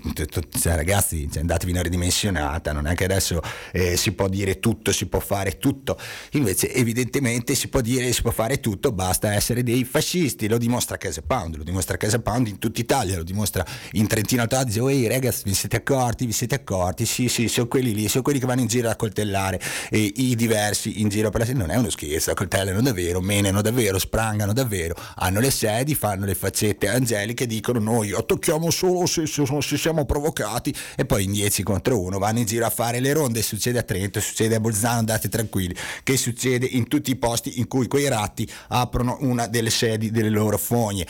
ragazzi 0.64 1.28
cioè, 1.30 1.40
andatevi 1.40 1.72
una 1.72 1.82
ridimensionata, 1.82 2.72
non 2.72 2.86
è 2.86 2.94
che 2.94 3.04
adesso 3.04 3.40
eh, 3.72 3.96
si 3.96 4.12
può 4.12 4.28
dire 4.28 4.60
tutto, 4.60 4.92
si 4.92 5.06
può 5.06 5.20
fare 5.20 5.58
tutto, 5.58 5.98
invece 6.32 6.72
evidentemente 6.72 7.54
si 7.54 7.68
può 7.68 7.80
dire, 7.80 8.12
si 8.12 8.22
può 8.22 8.30
fare 8.30 8.60
tutto, 8.60 8.92
basta 8.92 9.32
essere 9.32 9.62
dei 9.62 9.84
fascisti, 9.84 10.48
lo 10.48 10.58
dimostra 10.58 10.96
Casa 10.96 11.22
Pound, 11.22 11.56
lo 11.56 11.64
dimostra 11.64 11.96
Casa 11.96 12.18
Pound 12.20 12.48
in 12.48 12.58
tutta 12.58 12.80
Italia, 12.84 13.16
lo 13.16 13.22
dimostra 13.22 13.64
in 13.92 14.06
Trentino 14.06 14.42
Alto 14.42 14.56
Adige, 14.56 14.80
ehi 14.80 15.06
ragazzi 15.08 15.42
vi 15.44 15.54
siete 15.54 15.76
accorti, 15.76 16.26
vi 16.26 16.32
siete 16.32 16.54
accorti, 16.54 17.06
sì 17.06 17.28
sì, 17.28 17.48
sono 17.48 17.66
quelli 17.66 17.94
lì, 17.94 18.08
sono 18.08 18.22
quelli 18.22 18.38
che 18.38 18.46
vanno 18.46 18.60
in 18.60 18.66
giro 18.66 18.88
a 18.90 18.96
coltellare 18.96 19.60
e 19.90 20.12
i 20.16 20.34
diversi 20.36 21.00
in 21.00 21.08
giro 21.08 21.30
per 21.30 21.46
la 21.46 21.52
non 21.54 21.70
è 21.70 21.76
uno 21.76 21.90
scherzo, 21.90 22.30
accoltellano 22.30 22.80
davvero, 22.80 23.20
menano 23.20 23.62
davvero, 23.62 23.98
sprangano 23.98 24.52
davvero, 24.52 24.94
hanno 25.16 25.40
le 25.40 25.50
sedi, 25.50 25.94
fanno 25.94 26.26
le 26.26 26.34
faccette 26.34 26.88
angeliche, 26.88 27.46
dicono 27.46 27.78
noi 27.78 28.12
attacchiamo 28.12 28.70
solo 28.70 29.06
se, 29.06 29.26
se, 29.26 29.44
se 29.44 29.76
siamo 29.76 30.04
provocati 30.04 30.74
e 30.96 31.04
poi 31.04 31.24
in 31.24 31.32
10 31.32 31.62
contro 31.62 32.00
1 32.00 32.18
vanno 32.18 32.38
in 32.40 32.46
giro 32.46 32.66
a 32.66 32.70
fare 32.70 33.00
le 33.00 33.12
ronde, 33.12 33.42
succede 33.42 33.78
a 33.78 33.82
Trento, 33.82 34.20
succede 34.20 34.56
a 34.56 34.60
Bolzano, 34.60 34.98
andate 34.98 35.28
tranquilli, 35.28 35.74
che 36.02 36.16
succede 36.16 36.66
in 36.66 36.88
tutti 36.88 37.10
i 37.10 37.16
posti 37.16 37.58
in 37.58 37.68
cui 37.68 37.88
quei 37.88 38.08
ratti 38.08 38.48
aprono 38.68 39.16
una 39.20 39.46
delle 39.46 39.70
sedi 39.70 40.10
delle 40.10 40.28
loro 40.28 40.58
fogne. 40.58 41.06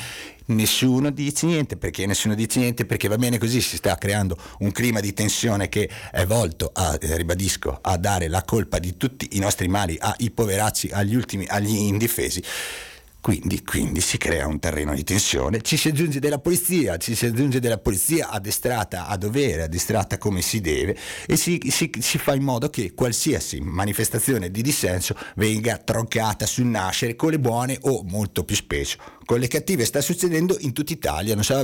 Nessuno 0.46 1.10
dice 1.10 1.46
niente 1.46 1.78
perché 1.78 2.04
nessuno 2.04 2.34
dice 2.34 2.58
niente 2.58 2.84
perché 2.84 3.08
va 3.08 3.16
bene 3.16 3.38
così, 3.38 3.62
si 3.62 3.76
sta 3.76 3.96
creando 3.96 4.36
un 4.58 4.72
clima 4.72 5.00
di 5.00 5.14
tensione 5.14 5.70
che 5.70 5.88
è 6.10 6.26
volto 6.26 6.70
a, 6.74 6.98
eh, 7.00 7.16
ribadisco, 7.16 7.78
a 7.80 7.96
dare 7.96 8.28
la 8.28 8.42
colpa 8.42 8.78
di 8.78 8.98
tutti 8.98 9.30
i 9.32 9.38
nostri 9.38 9.68
mali 9.68 9.96
ai 9.98 10.30
poveracci, 10.30 10.90
agli 10.92 11.14
ultimi, 11.14 11.46
agli 11.48 11.74
indifesi. 11.74 12.42
Quindi, 13.24 13.64
quindi, 13.64 14.02
si 14.02 14.18
crea 14.18 14.46
un 14.46 14.58
terreno 14.58 14.92
di 14.92 15.02
tensione, 15.02 15.62
ci 15.62 15.78
si 15.78 15.88
aggiunge 15.88 16.20
della 16.20 16.38
polizia, 16.38 16.98
ci 16.98 17.14
si 17.14 17.24
aggiunge 17.24 17.58
della 17.58 17.78
polizia 17.78 18.28
addestrata 18.28 19.06
a 19.06 19.16
dovere, 19.16 19.62
addestrata 19.62 20.18
come 20.18 20.42
si 20.42 20.60
deve 20.60 20.94
e 21.24 21.34
si, 21.36 21.58
si, 21.70 21.90
si 22.00 22.18
fa 22.18 22.34
in 22.34 22.42
modo 22.42 22.68
che 22.68 22.92
qualsiasi 22.92 23.60
manifestazione 23.60 24.50
di 24.50 24.60
dissenso 24.60 25.16
venga 25.36 25.78
troncata 25.78 26.44
sul 26.44 26.66
nascere 26.66 27.16
con 27.16 27.30
le 27.30 27.38
buone 27.38 27.78
o 27.80 28.02
molto 28.02 28.44
più 28.44 28.56
spesso. 28.56 28.98
Con 29.24 29.38
le 29.38 29.48
cattive 29.48 29.86
sta 29.86 30.02
succedendo 30.02 30.58
in 30.60 30.74
tutta 30.74 30.92
Italia, 30.92 31.34
non 31.34 31.44
so 31.44 31.52